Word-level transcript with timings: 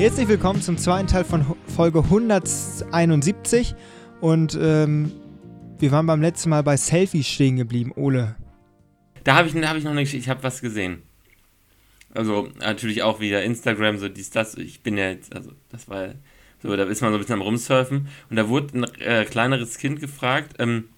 Herzlich 0.00 0.28
willkommen 0.28 0.62
zum 0.62 0.78
zweiten 0.78 1.08
Teil 1.08 1.24
von 1.24 1.44
Folge 1.66 1.98
171 1.98 3.74
und 4.22 4.58
ähm, 4.58 5.12
wir 5.78 5.92
waren 5.92 6.06
beim 6.06 6.22
letzten 6.22 6.48
Mal 6.48 6.62
bei 6.62 6.78
Selfies 6.78 7.28
stehen 7.28 7.56
geblieben, 7.56 7.92
Ole. 7.94 8.34
Da 9.24 9.34
habe 9.34 9.48
ich, 9.48 9.54
hab 9.54 9.76
ich 9.76 9.84
noch 9.84 9.92
nicht, 9.92 10.14
ich 10.14 10.30
habe 10.30 10.42
was 10.42 10.62
gesehen. 10.62 11.02
Also 12.14 12.48
natürlich 12.60 13.02
auch 13.02 13.20
wieder 13.20 13.42
Instagram, 13.42 13.98
so 13.98 14.08
dies, 14.08 14.30
das. 14.30 14.54
Ich 14.54 14.82
bin 14.82 14.96
ja 14.96 15.10
jetzt, 15.10 15.36
also 15.36 15.52
das 15.68 15.86
war 15.90 16.14
so, 16.62 16.74
da 16.74 16.84
ist 16.84 17.02
man 17.02 17.10
so 17.10 17.18
ein 17.18 17.20
bisschen 17.20 17.34
am 17.34 17.42
Rumsurfen 17.42 18.08
und 18.30 18.36
da 18.36 18.48
wurde 18.48 18.78
ein 18.78 18.84
äh, 19.02 19.26
kleineres 19.26 19.76
Kind 19.76 20.00
gefragt, 20.00 20.54
ähm, 20.58 20.88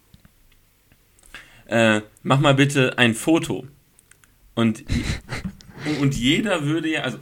äh, 1.66 2.02
mach 2.22 2.38
mal 2.38 2.54
bitte 2.54 2.98
ein 2.98 3.14
Foto. 3.14 3.66
Und, 4.54 4.84
und 6.00 6.14
jeder 6.14 6.62
würde 6.66 6.88
ja, 6.88 7.00
also 7.00 7.18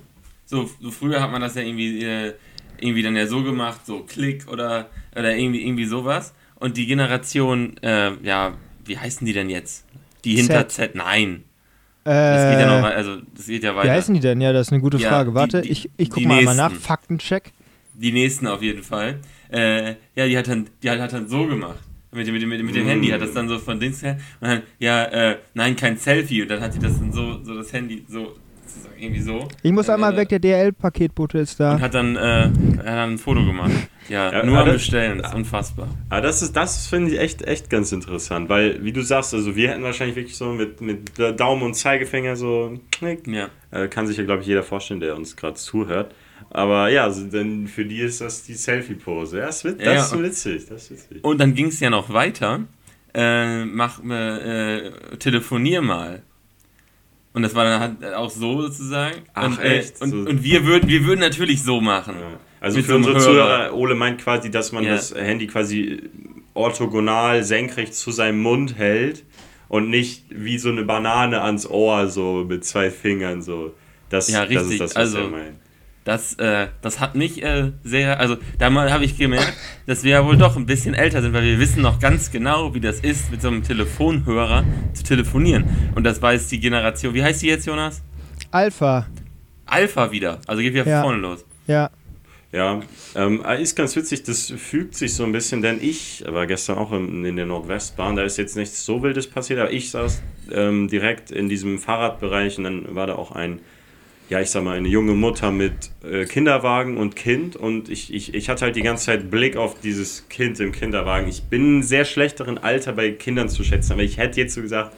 so, 0.51 0.69
so 0.81 0.91
früher 0.91 1.23
hat 1.23 1.31
man 1.33 1.41
das 1.41 1.55
ja 1.55 1.63
irgendwie, 1.63 2.05
äh, 2.05 2.35
irgendwie 2.81 3.03
dann 3.03 3.17
ja 3.17 3.27
so 3.27 3.43
gemacht, 3.43 3.87
so 3.87 4.01
Klick 4.01 4.47
oder, 4.49 4.91
oder 5.17 5.37
irgendwie, 5.37 5.63
irgendwie 5.65 5.85
sowas. 5.87 6.35
Und 6.57 6.77
die 6.77 6.87
Generation, 6.87 7.77
äh, 7.83 8.13
ja, 8.23 8.55
wie 8.85 8.99
heißen 8.99 9.27
die 9.27 9.33
denn 9.33 9.49
jetzt? 9.49 9.87
Die 10.25 10.37
hinter 10.37 10.69
Z. 10.69 10.93
Z, 10.93 10.95
nein. 10.95 11.45
Äh, 12.05 12.11
Das 12.11 12.51
geht 12.51 12.61
ja 12.61 12.77
noch 12.77 12.83
wei- 12.83 12.95
also 12.95 13.17
das 13.35 13.47
geht 13.47 13.63
ja 13.63 13.73
wie 13.73 13.77
weiter. 13.77 13.93
heißen 13.93 14.15
die 14.15 14.21
denn? 14.21 14.41
Ja, 14.41 14.53
das 14.53 14.67
ist 14.69 14.73
eine 14.73 14.83
gute 14.83 14.97
Ja, 14.99 15.09
Frage. 15.09 15.31
die- 15.31 15.35
Warte, 15.37 15.63
die- 15.63 15.71
ich, 15.71 15.91
ich 15.97 16.11
guck 16.11 16.25
mal 16.25 16.39
einmal 16.39 16.57
nach. 16.57 16.71
nächsten. 16.71 16.87
Faktencheck. 16.87 17.53
Die 17.95 18.13
nächsten 18.13 18.47
auf 18.47 18.63
jeden 18.63 18.83
Fall. 18.83 19.21
Äh, 19.51 19.95
ja, 20.15 20.27
die 20.27 20.37
hat 20.37 20.49
dann, 20.49 20.69
die 20.83 20.91
hat, 20.91 20.99
hat 21.01 21.13
dann 21.13 21.29
so 21.29 21.47
gemacht. 21.47 21.79
Mit, 22.13 22.27
dem- 22.27 22.35
mit, 22.35 22.47
mit, 22.47 22.59
dem- 22.59 22.67
mit 22.67 22.75
dem 22.75 22.87
Handy 22.87 23.09
hat 23.09 23.21
das 23.21 23.33
dann 23.35 23.49
so 23.49 23.59
von 23.59 23.79
Dings 23.79 24.03
her. 24.03 24.19
Und 24.41 24.49
dann, 24.49 24.63
ja, 24.79 25.05
äh, 25.05 25.39
nein, 25.55 25.77
kein 25.77 25.97
Selfie. 25.97 26.43
Und 26.43 26.49
dann 26.51 26.61
hat 26.61 26.73
sie 26.73 26.79
das 26.81 26.99
dann 26.99 27.13
so, 27.13 27.43
so 27.45 27.55
das 27.55 27.73
Handy 27.73 28.05
so, 28.09 28.35
sozusagen 28.75 29.01
irgendwie 29.03 29.21
so. 29.21 29.49
Ich 29.63 29.73
muss 29.73 29.89
Äh, 29.89 29.93
einmal 29.93 30.17
weg, 30.17 30.29
der 30.29 30.39
DL-Paketbote 30.39 31.39
ist 31.39 31.59
da. 31.61 31.75
Und 31.75 31.81
hat 31.81 31.95
dann, 31.95 32.17
äh, 32.17 32.21
hat 32.79 32.87
dann 32.87 33.13
ein 33.13 33.19
Foto 33.19 33.45
gemacht. 33.45 33.71
Ja, 34.09 34.33
Ja, 34.33 34.45
nur 34.45 34.59
am 34.59 34.67
das- 34.67 34.77
Bestellen. 34.77 35.19
Das 35.19 35.29
ist 35.31 35.35
unfassbar. 35.37 35.89
Aber 36.09 36.21
das 36.21 36.43
ist, 36.43 36.57
das 36.57 36.87
finde 36.87 37.13
ich 37.13 37.19
echt, 37.21 37.43
echt 37.43 37.71
ganz 37.71 37.93
interessant, 37.93 38.49
weil, 38.49 38.83
wie 38.85 38.93
du 38.93 39.03
sagst, 39.03 39.33
also 39.35 39.55
wir 39.57 39.71
hätten 39.71 39.83
wahrscheinlich 39.83 40.17
wirklich 40.17 40.37
so 40.37 40.47
mit, 40.53 40.81
mit 40.81 41.13
Daumen 41.39 41.63
und 41.63 41.75
Zeigefinger 41.75 42.37
so 42.37 42.67
einen 42.71 42.91
Knick. 42.91 43.27
Ja. 43.27 43.49
Äh, 43.71 43.89
kann 43.89 44.07
sich 44.07 44.17
ja, 44.17 44.25
glaube 44.25 44.43
ich, 44.43 44.49
jeder 44.49 44.63
vorstellen, 44.63 45.01
der 45.01 45.15
uns 45.17 45.37
gerade 45.37 45.55
zuhört. 45.55 46.15
Aber 46.53 46.89
ja, 46.89 47.05
also, 47.05 47.25
denn 47.27 47.69
für 47.69 47.85
die 47.85 48.01
ist 48.01 48.21
das 48.21 48.43
die 48.43 48.55
Selfie-Pose. 48.55 49.39
Ja, 49.39 49.47
das, 49.47 49.63
wird, 49.63 49.79
das 49.81 49.87
Ja, 49.87 49.95
ist 50.01 50.13
und- 50.13 50.23
witzig. 50.25 50.67
Das 50.69 50.91
ist 50.91 51.09
witzig. 51.11 51.25
Und 51.25 51.39
dann 51.41 51.55
ging 51.55 51.67
es 51.67 51.79
ja 51.79 51.91
noch 51.91 52.13
weiter. 52.13 52.61
Äh, 53.15 53.65
mach, 53.65 54.01
äh, 54.05 54.79
äh, 54.87 54.91
telefonier 55.19 55.83
mal. 55.83 56.23
Und 57.33 57.43
das 57.43 57.55
war 57.55 57.65
dann 57.65 57.81
halt 58.03 58.15
auch 58.15 58.29
so 58.31 58.63
sozusagen. 58.63 59.17
Ach, 59.35 59.47
und, 59.47 59.59
äh, 59.61 59.79
echt? 59.79 60.01
Und, 60.01 60.11
So- 60.11 60.17
und 60.19 60.43
wir 60.43 60.65
würden, 60.65 60.89
wir 60.89 61.05
würden 61.05 61.21
natürlich 61.21 61.63
so 61.63 61.81
machen. 61.81 62.17
Ja. 62.19 62.41
Also 62.61 62.77
Mit 62.79 62.87
für 62.87 62.93
so 62.93 62.97
unsere 62.99 63.15
Hörer. 63.15 63.25
Zuhörer, 63.25 63.75
Ole 63.75 63.95
meint 63.95 64.21
quasi, 64.21 64.51
dass 64.51 64.73
man 64.73 64.85
Ja. 64.85 64.91
das 64.97 65.15
Handy 65.15 65.47
quasi 65.47 66.03
orthogonal 66.55 67.43
senkrecht 67.45 67.95
zu 67.95 68.11
seinem 68.11 68.43
Mund 68.43 68.77
hält 68.77 69.25
und 69.69 69.89
nicht 69.89 70.25
wie 70.31 70.59
so 70.59 70.69
eine 70.71 70.83
Banane 70.85 71.41
ans 71.43 71.67
Ohr 71.67 72.09
so 72.09 72.45
mit 72.49 72.65
zwei 72.65 72.91
Fingern 72.91 73.43
so. 73.43 73.75
Das, 74.09 74.29
Ja, 74.29 74.41
das 74.45 74.51
richtig. 74.51 74.73
ist 74.73 74.81
das, 74.81 74.91
was 74.91 74.97
Also- 74.97 75.19
er 75.19 75.29
meint. 75.29 75.57
Das, 76.11 76.35
äh, 76.41 76.67
das 76.83 76.99
hat 76.99 77.15
mich 77.15 77.41
äh, 77.41 77.71
sehr, 77.85 78.19
also 78.19 78.37
da 78.59 78.69
habe 78.91 79.05
ich 79.05 79.17
gemerkt, 79.17 79.53
dass 79.87 80.03
wir 80.03 80.11
ja 80.11 80.27
wohl 80.27 80.37
doch 80.37 80.57
ein 80.57 80.67
bisschen 80.67 80.93
älter 80.93 81.23
sind, 81.23 81.33
weil 81.35 81.45
wir 81.45 81.61
wissen 81.61 81.83
noch 81.83 82.01
ganz 82.01 82.33
genau, 82.33 82.75
wie 82.75 82.81
das 82.81 82.99
ist, 82.99 83.31
mit 83.31 83.41
so 83.41 83.47
einem 83.47 83.63
Telefonhörer 83.63 84.65
zu 84.93 85.05
telefonieren. 85.05 85.67
Und 85.95 86.03
das 86.03 86.21
weiß 86.21 86.49
die 86.49 86.59
Generation, 86.59 87.15
wie 87.15 87.23
heißt 87.23 87.43
die 87.43 87.47
jetzt, 87.47 87.65
Jonas? 87.65 88.03
Alpha. 88.51 89.07
Alpha 89.67 90.11
wieder. 90.11 90.41
Also 90.49 90.63
geht 90.63 90.75
wieder 90.75 90.85
Ja. 90.85 91.01
vorne 91.01 91.19
los. 91.19 91.45
Ja. 91.69 91.91
Ja, 92.51 92.81
ähm, 93.15 93.45
ist 93.61 93.77
ganz 93.77 93.95
witzig, 93.95 94.25
das 94.25 94.51
fügt 94.51 94.97
sich 94.97 95.15
so 95.15 95.23
ein 95.23 95.31
bisschen, 95.31 95.63
denn 95.63 95.79
ich 95.81 96.25
war 96.27 96.49
gestern 96.49 96.79
auch 96.79 96.91
in, 96.91 97.25
in 97.25 97.37
der 97.37 97.47
Nordwestbahn, 97.47 98.17
da 98.17 98.25
ist 98.25 98.37
jetzt 98.37 98.57
nichts 98.57 98.85
so 98.85 99.01
Wildes 99.05 99.29
passiert, 99.29 99.61
aber 99.61 99.71
ich 99.71 99.93
saß 99.93 100.21
ähm, 100.51 100.89
direkt 100.89 101.31
in 101.31 101.49
diesem 101.49 101.79
Fahrradbereich 101.79 102.59
und 102.59 102.65
dann 102.65 102.97
war 102.97 103.07
da 103.07 103.15
auch 103.15 103.31
ein, 103.31 103.61
ja, 104.31 104.41
ich 104.41 104.51
sag 104.51 104.63
mal, 104.63 104.77
eine 104.77 104.89
junge 104.89 105.13
Mutter 105.13 105.51
mit 105.51 105.91
äh, 106.09 106.25
Kinderwagen 106.25 106.97
und 106.97 107.17
Kind 107.17 107.57
und 107.57 107.89
ich, 107.89 108.15
ich, 108.15 108.33
ich 108.33 108.49
hatte 108.49 108.65
halt 108.65 108.77
die 108.77 108.83
ganze 108.83 109.07
Zeit 109.07 109.31
Blick 109.31 109.57
auf 109.57 109.81
dieses 109.81 110.29
Kind 110.29 110.61
im 110.61 110.71
Kinderwagen. 110.73 111.29
Ich 111.29 111.43
bin 111.45 111.83
sehr 111.83 112.05
schlechteren 112.05 112.57
Alter 112.57 112.93
bei 112.93 113.11
Kindern 113.11 113.49
zu 113.49 113.65
schätzen, 113.65 113.93
aber 113.93 114.03
ich 114.03 114.19
hätte 114.19 114.41
jetzt 114.41 114.55
so 114.55 114.63
gesagt, 114.63 114.95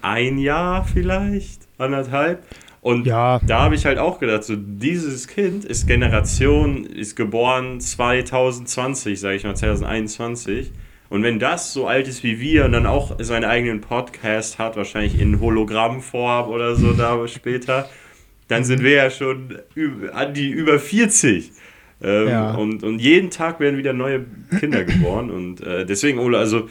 ein 0.00 0.38
Jahr 0.38 0.84
vielleicht, 0.84 1.62
anderthalb. 1.76 2.44
Und 2.80 3.06
Ja. 3.06 3.40
da 3.44 3.62
habe 3.62 3.74
ich 3.74 3.84
halt 3.84 3.98
auch 3.98 4.20
gedacht, 4.20 4.44
so 4.44 4.54
dieses 4.56 5.26
Kind 5.26 5.64
ist 5.64 5.88
Generation, 5.88 6.84
ist 6.86 7.16
geboren 7.16 7.80
2020, 7.80 9.18
sage 9.18 9.34
ich 9.36 9.42
mal, 9.44 9.56
2021. 9.56 10.70
Und 11.10 11.24
wenn 11.24 11.38
das 11.40 11.72
so 11.72 11.88
alt 11.88 12.06
ist 12.06 12.22
wie 12.22 12.38
wir 12.38 12.66
und 12.66 12.72
dann 12.72 12.86
auch 12.86 13.16
seinen 13.18 13.44
eigenen 13.44 13.80
Podcast 13.80 14.58
hat, 14.58 14.76
wahrscheinlich 14.76 15.18
in 15.20 15.40
Hologrammform 15.40 16.48
oder 16.48 16.76
so 16.76 16.92
da 16.92 17.26
später, 17.26 17.88
dann 18.48 18.64
sind 18.64 18.82
wir 18.82 18.92
ja 18.92 19.10
schon 19.10 19.58
an 20.12 20.34
die 20.34 20.48
über 20.50 20.78
40. 20.78 21.52
Ähm, 22.00 22.28
Ja. 22.28 22.52
und, 22.54 22.82
und 22.84 22.98
jeden 23.00 23.30
Tag 23.30 23.58
werden 23.60 23.76
wieder 23.78 23.92
neue 23.92 24.24
Kinder 24.60 24.84
geboren. 24.84 25.30
Und 25.38 25.60
äh, 25.62 25.84
deswegen, 25.84 26.18
Ole, 26.20 26.38
also 26.38 26.68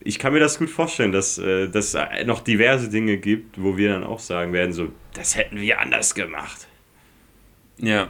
ich 0.00 0.20
kann 0.20 0.32
mir 0.32 0.38
das 0.38 0.58
gut 0.58 0.70
vorstellen, 0.70 1.10
dass 1.10 1.36
äh, 1.38 1.68
dass 1.68 1.94
es 1.94 2.26
noch 2.26 2.40
diverse 2.40 2.88
Dinge 2.88 3.16
gibt, 3.16 3.60
wo 3.60 3.76
wir 3.76 3.88
dann 3.90 4.04
auch 4.04 4.20
sagen 4.20 4.52
werden, 4.52 4.72
so, 4.72 4.92
das 5.14 5.36
hätten 5.36 5.60
wir 5.60 5.80
anders 5.80 6.14
gemacht. 6.14 6.68
Ja. 7.78 8.08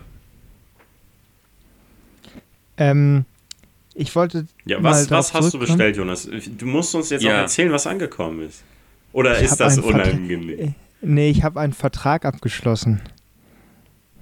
Ähm, 2.77 3.25
ich 3.95 4.15
wollte. 4.15 4.47
Ja, 4.67 4.83
was, 4.83 5.11
was 5.11 5.33
hast 5.33 5.55
du 5.55 5.59
bestellt, 5.59 5.97
Jonas? 5.97 6.29
Du 6.59 6.67
musst 6.67 6.95
uns 6.95 7.09
jetzt 7.11 7.23
Ja. 7.23 7.33
auch 7.33 7.41
erzählen, 7.43 7.73
was 7.73 7.87
angekommen 7.87 8.43
ist. 8.43 8.63
Oder 9.13 9.39
Ich 9.39 9.45
ist 9.47 9.57
das 9.57 9.79
unangenehm? 9.79 10.75
Nee, 11.09 11.31
ich 11.31 11.45
habe 11.45 11.61
einen 11.61 11.73
Vertrag 11.73 12.25
abgeschlossen. 12.25 13.01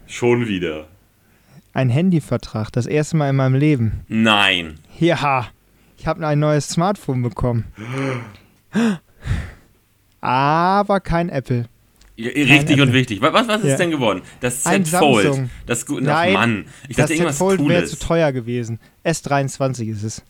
Schon 0.06 0.48
wieder. 0.48 0.86
Ein 1.72 1.88
Handyvertrag. 1.88 2.70
Das 2.72 2.84
erste 2.84 3.16
Mal 3.16 3.30
in 3.30 3.36
meinem 3.36 3.54
Leben. 3.54 4.04
Nein. 4.08 4.74
Ja. 5.00 5.48
Ich 5.96 6.06
habe 6.06 6.26
ein 6.26 6.38
neues 6.38 6.68
Smartphone 6.68 7.22
bekommen. 7.22 7.64
Aber 10.20 11.00
kein 11.00 11.30
Apple. 11.30 11.64
Richtig 12.18 12.76
und 12.76 12.88
Apple. 12.88 12.92
wichtig. 12.92 13.22
Was, 13.22 13.48
was, 13.48 13.62
ist 13.62 13.70
Ja. 13.70 13.76
denn 13.78 13.90
geworden? 13.90 14.20
Das 14.40 14.62
Z 14.62 14.86
Fold. 14.86 15.48
Das 15.64 15.86
gut. 15.86 16.02
Ach 16.02 16.06
Nein, 16.06 16.32
Mann. 16.34 16.64
Ich 16.88 16.96
das 16.96 17.08
dachte 17.08 17.24
Z 17.24 17.34
Fold 17.34 17.66
wäre 17.66 17.86
zu 17.86 17.98
teuer 17.98 18.30
gewesen. 18.30 18.78
S23 19.04 19.88
ist 19.90 20.02
es. 20.02 20.22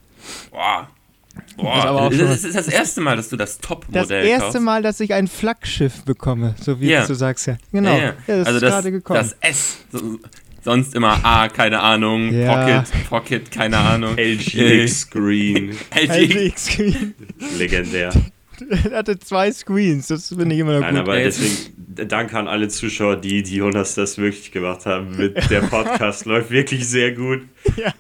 Boah. 0.52 0.88
Ist 1.36 1.58
aber 1.58 1.62
Boah. 1.62 2.00
auch 2.02 2.10
Das 2.10 2.18
schon- 2.18 2.28
ist, 2.50 2.54
das 2.56 2.68
erste 2.68 3.00
Mal, 3.00 3.16
dass 3.16 3.28
du 3.28 3.36
das 3.36 3.58
Das 3.58 3.68
Top-Modell 3.68 4.26
erste 4.26 4.44
kaufst. 4.46 4.60
Mal, 4.60 4.82
dass 4.82 5.00
ich 5.00 5.14
ein 5.14 5.28
Flaggschiff 5.28 6.02
bekomme, 6.04 6.54
so 6.60 6.80
wie 6.80 6.90
Ja. 6.90 7.06
du 7.06 7.14
sagst 7.14 7.46
ja. 7.46 7.56
Genau. 7.72 7.90
Ja, 7.96 7.98
Ja, 8.04 8.14
das 8.26 8.46
also 8.46 8.56
ist 8.56 8.62
das, 8.62 8.70
gerade 8.72 8.90
gekommen. 8.92 9.18
das 9.20 9.36
S. 9.40 9.76
So, 9.92 10.18
sonst 10.64 10.94
immer 10.94 11.24
A, 11.24 11.48
keine 11.48 11.80
Ahnung. 11.80 12.32
Ja. 12.32 12.82
Pocket, 12.82 13.08
Pocket, 13.08 13.50
keine 13.50 13.78
Ahnung. 13.78 14.14
LG 14.18 14.88
Screen. 14.88 15.70
LG. 15.94 16.10
LG 16.50 16.58
Screen. 16.58 17.14
Legendär. 17.58 18.10
Er 18.90 18.98
hatte 18.98 19.18
zwei 19.18 19.50
Screens, 19.52 20.08
das 20.08 20.28
finde 20.28 20.54
ich 20.54 20.60
immer 20.60 20.74
noch 20.74 20.80
Nein, 20.80 20.94
gut. 20.94 21.00
aber 21.02 21.16
Ey. 21.18 21.24
deswegen 21.24 22.08
danke 22.08 22.38
an 22.38 22.48
alle 22.48 22.68
Zuschauer, 22.68 23.16
die, 23.16 23.42
die 23.42 23.56
Jonas 23.56 23.94
das 23.94 24.18
wirklich 24.18 24.50
gemacht 24.52 24.86
haben. 24.86 25.16
Mit 25.16 25.50
der 25.50 25.60
Podcast 25.62 26.24
läuft 26.26 26.50
wirklich 26.50 26.86
sehr 26.88 27.12
gut. 27.12 27.42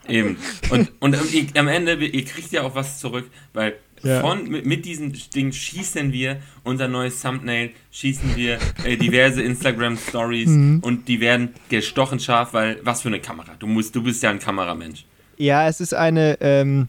Eben. 0.08 0.36
Und, 0.70 0.90
und 1.00 1.16
am 1.56 1.68
Ende, 1.68 1.94
ihr 1.94 2.24
kriegt 2.24 2.52
ja 2.52 2.62
auch 2.62 2.74
was 2.74 2.98
zurück, 3.00 3.30
weil 3.52 3.74
Ja. 4.02 4.20
von, 4.20 4.46
mit, 4.48 4.66
mit 4.66 4.84
diesem 4.84 5.12
Ding 5.34 5.50
schießen 5.52 6.12
wir 6.12 6.38
unser 6.62 6.88
neues 6.88 7.22
Thumbnail, 7.22 7.70
schießen 7.90 8.36
wir 8.36 8.58
äh, 8.84 8.96
diverse 8.96 9.40
Instagram-Stories 9.42 10.50
Mhm. 10.50 10.80
und 10.80 11.08
die 11.08 11.20
werden 11.20 11.54
gestochen 11.70 12.20
scharf, 12.20 12.52
weil 12.52 12.78
was 12.82 13.02
für 13.02 13.08
eine 13.08 13.20
Kamera. 13.20 13.52
Du, 13.58 13.66
musst, 13.66 13.94
du 13.96 14.02
bist 14.02 14.22
ja 14.22 14.30
ein 14.30 14.38
Kameramensch. 14.40 15.04
Ja, 15.36 15.68
es 15.68 15.80
ist 15.80 15.94
eine, 15.94 16.36
ähm, 16.40 16.88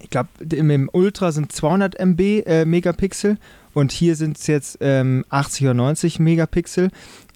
ich 0.00 0.10
glaube, 0.10 0.28
im, 0.50 0.88
Ultra 0.92 1.32
sind 1.32 1.52
200 1.52 1.98
MB 1.98 2.20
äh, 2.46 2.64
Megapixel 2.64 3.38
und 3.74 3.92
hier 3.92 4.16
sind 4.16 4.38
es 4.38 4.46
jetzt 4.46 4.78
ähm, 4.80 5.24
80 5.28 5.62
oder 5.66 5.74
90 5.74 6.18
Megapixel. 6.20 6.90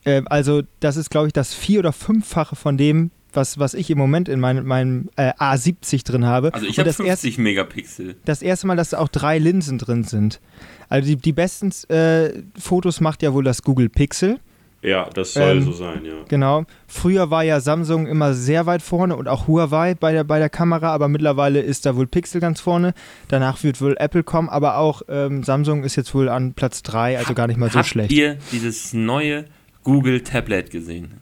Ähm, 0.05 0.27
also 0.29 0.63
das 0.81 0.97
ist, 0.97 1.11
glaube 1.11 1.27
ich, 1.27 1.33
das 1.33 1.53
vier- 1.55 1.81
oder 1.81 1.93
fünffache 1.93 2.57
von 2.57 2.77
dem, 2.79 3.11
was, 3.33 3.59
was 3.59 3.75
ich 3.75 3.91
im 3.91 3.99
Moment 3.99 4.29
in 4.29 4.41
mein, 4.41 4.65
meinem 4.65 5.11
äh, 5.17 5.33
A70 5.35 6.05
drin 6.05 6.25
habe. 6.25 6.55
Also 6.55 6.67
ich 6.67 6.79
habe 6.79 6.87
das 6.89 6.99
erste- 6.99 7.27
50 7.27 7.39
Megapixel. 7.39 8.17
das 8.25 8.41
erste 8.41 8.67
Mal, 8.67 8.77
dass 8.77 8.91
da 8.91 8.99
auch 8.99 9.09
drei 9.09 9.39
Linsen 9.39 9.77
drin 9.79 10.05
sind. 10.05 10.41
Also 10.89 11.07
die, 11.09 11.17
die 11.17 11.33
besten 11.33 11.71
äh, 11.93 12.43
Fotos 12.59 13.01
macht 13.01 13.23
ja 13.23 13.35
wohl 13.35 13.45
das 13.45 13.63
Google 13.63 13.89
Pixel. 13.91 14.39
Ja, 14.81 15.09
das 15.13 15.35
soll 15.35 15.57
Ähm, 15.59 15.63
so 15.65 15.73
sein, 15.73 16.05
ja. 16.05 16.13
Genau. 16.29 16.65
Früher 16.87 17.31
war 17.31 17.43
ja 17.43 17.59
Samsung 17.61 18.07
immer 18.07 18.33
sehr 18.35 18.65
weit 18.67 18.81
vorne 18.81 19.17
und 19.17 19.27
auch 19.27 19.49
Huawei 19.49 19.95
bei 19.97 20.13
der, 20.13 20.23
bei 20.23 20.39
der 20.39 20.49
Kamera, 20.49 20.93
aber 20.93 21.09
mittlerweile 21.09 21.61
ist 21.61 21.85
da 21.85 21.97
wohl 21.97 22.07
Pixel 22.07 22.41
ganz 22.41 22.61
vorne. 22.61 22.95
Danach 23.27 23.65
wird 23.65 23.81
wohl 23.81 23.97
Apple 23.99 24.23
kommen, 24.23 24.49
aber 24.49 24.77
auch 24.77 25.03
ähm, 25.09 25.43
Samsung 25.43 25.83
ist 25.83 25.97
jetzt 25.97 26.15
wohl 26.15 26.29
an 26.29 26.55
Platz 26.55 26.83
3, 26.85 27.19
also 27.19 27.35
gar 27.35 27.49
nicht 27.49 27.57
mal 27.57 27.71
so 27.71 27.81
Habt 27.81 27.89
schlecht. 27.89 28.13
ihr 28.13 28.39
dieses 28.53 28.93
neue 28.93 29.47
Google 29.83 30.21
Tablet 30.23 30.71
gesehen? 30.71 31.15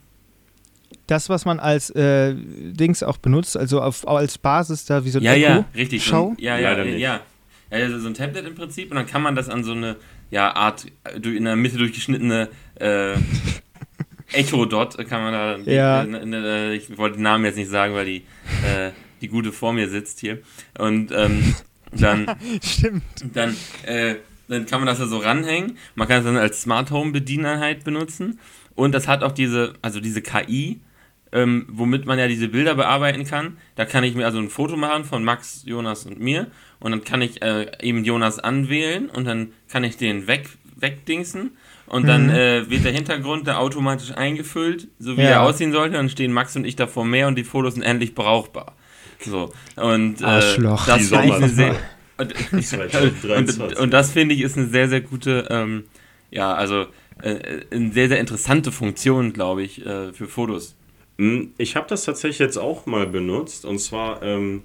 das, 1.09 1.29
was 1.29 1.45
man 1.45 1.61
als 1.61 1.91
äh, 1.91 2.35
Dings 2.35 3.05
auch 3.05 3.17
benutzt, 3.19 3.57
also 3.57 3.81
auf, 3.81 4.09
als 4.09 4.39
Basis 4.39 4.87
da 4.87 5.05
wie 5.05 5.11
so 5.11 5.21
ein 5.21 5.25
Ja, 5.25 5.33
Echo 5.35 5.43
ja, 5.49 5.65
richtig. 5.77 6.05
Schau. 6.05 6.35
ja, 6.39 6.59
ja, 6.59 6.77
ja. 6.83 6.97
Ja, 6.97 7.21
also 7.71 8.01
so 8.01 8.09
ein 8.09 8.15
Tablet 8.15 8.45
im 8.45 8.57
Prinzip 8.57 8.91
und 8.91 8.97
dann 8.97 9.07
kann 9.07 9.23
man 9.23 9.37
das 9.37 9.49
an 9.49 9.63
so 9.63 9.71
eine 9.73 9.95
ja, 10.31 10.55
Art 10.55 10.87
in 11.23 11.45
der 11.45 11.57
Mitte 11.57 11.79
durchgeschnittene 11.79 12.49
äh, 12.77 13.17
Echo-Dot 14.33 14.97
kann 15.09 15.23
man 15.23 15.33
da. 15.33 15.71
Ja. 15.71 16.03
äh, 16.03 16.73
äh, 16.73 16.75
ich 16.75 16.97
wollte 16.99 17.17
den 17.17 17.23
Namen 17.23 17.45
jetzt 17.45 17.57
nicht 17.57 17.71
sagen, 17.71 17.95
weil 17.95 18.07
die, 18.07 18.17
äh, 18.65 18.91
die 19.21 19.29
gute 19.29 19.53
vor 19.53 19.73
mir 19.73 19.89
sitzt 19.89 20.21
hier. 20.21 20.39
Und 20.79 21.13
ähm, 21.13 21.55
dann. 21.93 22.27
Stimmt. 22.63 23.03
dann, 23.33 23.57
äh, 23.85 24.17
dann 24.49 24.67
kann 24.67 24.81
man 24.81 24.87
das 24.87 24.99
da 24.99 25.07
so 25.07 25.19
ranhängen. 25.19 25.79
Man 25.95 26.09
kann 26.09 26.19
es 26.19 26.25
dann 26.25 26.37
als 26.37 26.63
Smart 26.63 26.91
Home 26.91 27.13
Bedieneinheit 27.13 27.85
benutzen. 27.85 28.41
Und 28.75 28.93
das 28.93 29.09
hat 29.09 29.23
auch 29.23 29.33
diese, 29.33 29.75
also 29.81 30.01
diese 30.01 30.23
KI, 30.23 30.81
ähm, 31.37 31.67
womit 31.71 32.07
man 32.07 32.19
ja 32.19 32.27
diese 32.29 32.49
Bilder 32.49 32.75
bearbeiten 32.75 33.25
kann. 33.25 33.59
Da 33.77 33.85
kann 33.85 34.03
ich 34.05 34.15
mir 34.15 34.25
also 34.25 34.39
ein 34.39 34.49
Foto 34.49 34.77
machen 34.77 35.05
von 35.05 35.23
Max, 35.23 35.63
Jonas 35.67 36.07
und 36.07 36.19
mir. 36.19 36.47
Und 36.81 36.91
dann 36.93 37.05
kann 37.05 37.21
ich 37.23 37.43
äh, 37.43 37.71
eben 37.83 38.05
Jonas 38.05 38.39
anwählen 38.39 39.09
und 39.11 39.25
dann 39.27 39.53
kann 39.71 39.85
ich 39.85 39.97
den 39.97 40.27
weg, 40.27 40.49
wegdingsen. 40.77 41.53
Und 41.87 42.09
dann 42.09 42.25
Mhm. 42.25 42.31
äh, 42.31 42.71
wird 42.71 42.85
der 42.85 42.93
Hintergrund 42.93 43.47
da 43.47 43.59
automatisch 43.59 44.11
eingefüllt, 44.13 44.89
so 44.99 45.17
wie 45.17 45.23
Ja. 45.23 45.29
er 45.29 45.43
aussehen 45.43 45.73
sollte. 45.73 45.95
Dann 45.97 46.09
stehen 46.11 46.33
Max 46.33 46.57
und 46.57 46.65
ich 46.65 46.75
da 46.77 46.87
vor 46.87 47.05
mehr 47.05 47.29
und 47.29 47.37
die 47.37 47.45
Fotos 47.45 47.75
sind 47.75 47.83
endlich 47.85 48.15
brauchbar. 48.15 48.75
So. 49.21 49.53
Und 49.77 50.21
äh, 50.21 50.25
Arschloch. 50.25 50.87
das 50.87 51.09
finde 51.09 51.27
ich 51.27 51.33
eine 51.35 51.49
sehr, 51.49 51.77
und, 52.19 52.35
2023. 52.35 53.61
und, 53.61 53.77
und 53.77 53.91
das 53.93 54.11
finde 54.13 54.35
ich 54.35 54.41
ist 54.43 54.57
eine 54.57 54.67
sehr, 54.67 54.89
sehr 54.89 55.01
gute, 55.01 55.47
ähm, 55.51 55.85
ja, 56.31 56.53
also 56.55 56.87
äh, 57.23 57.37
eine 57.71 57.93
sehr, 57.93 58.09
sehr 58.09 58.19
interessante 58.21 58.73
Funktion, 58.73 59.33
glaube 59.33 59.63
ich, 59.63 59.85
äh, 59.87 60.13
für 60.13 60.27
Fotos. 60.27 60.75
Hm, 61.19 61.53
Ich 61.59 61.77
habe 61.77 61.87
das 61.89 62.05
tatsächlich 62.05 62.39
jetzt 62.41 62.57
auch 62.59 62.87
mal 62.87 63.07
benutzt. 63.07 63.65
Und 63.65 63.79
zwar 63.79 64.23
ähm, 64.23 64.63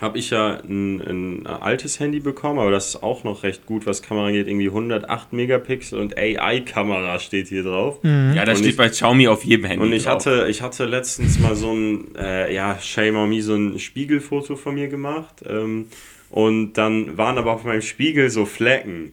habe 0.00 0.18
ich 0.18 0.30
ja 0.30 0.60
ein, 0.62 1.00
ein 1.00 1.46
altes 1.46 2.00
Handy 2.00 2.20
bekommen, 2.20 2.58
aber 2.58 2.70
das 2.70 2.88
ist 2.88 3.02
auch 3.02 3.22
noch 3.24 3.42
recht 3.42 3.66
gut, 3.66 3.86
was 3.86 4.02
Kamera 4.02 4.28
angeht. 4.28 4.48
Irgendwie 4.48 4.68
108 4.68 5.32
Megapixel 5.32 5.98
und 6.00 6.16
AI-Kamera 6.16 7.18
steht 7.18 7.48
hier 7.48 7.62
drauf. 7.64 7.98
Ja, 8.02 8.44
das 8.44 8.58
Und 8.58 8.64
steht 8.64 8.70
ich- 8.72 8.76
bei 8.76 8.88
Xiaomi 8.88 9.28
auf 9.28 9.44
jedem 9.44 9.66
Handy. 9.66 9.84
Und 9.84 9.92
ich 9.92 10.04
drauf. 10.04 10.14
hatte, 10.26 10.46
ich 10.48 10.62
hatte 10.62 10.86
letztens 10.86 11.38
mal 11.38 11.54
so 11.54 11.72
ein, 11.72 12.14
äh, 12.16 12.54
ja, 12.54 12.78
shame 12.80 13.16
on 13.16 13.28
me, 13.28 13.42
so 13.42 13.54
ein 13.54 13.78
Spiegelfoto 13.78 14.56
von 14.56 14.74
mir 14.74 14.88
gemacht. 14.88 15.42
Ähm, 15.48 15.86
und 16.30 16.74
dann 16.74 17.18
waren 17.18 17.36
aber 17.38 17.52
auf 17.52 17.64
meinem 17.64 17.82
Spiegel 17.82 18.30
so 18.30 18.46
Flecken. 18.46 19.12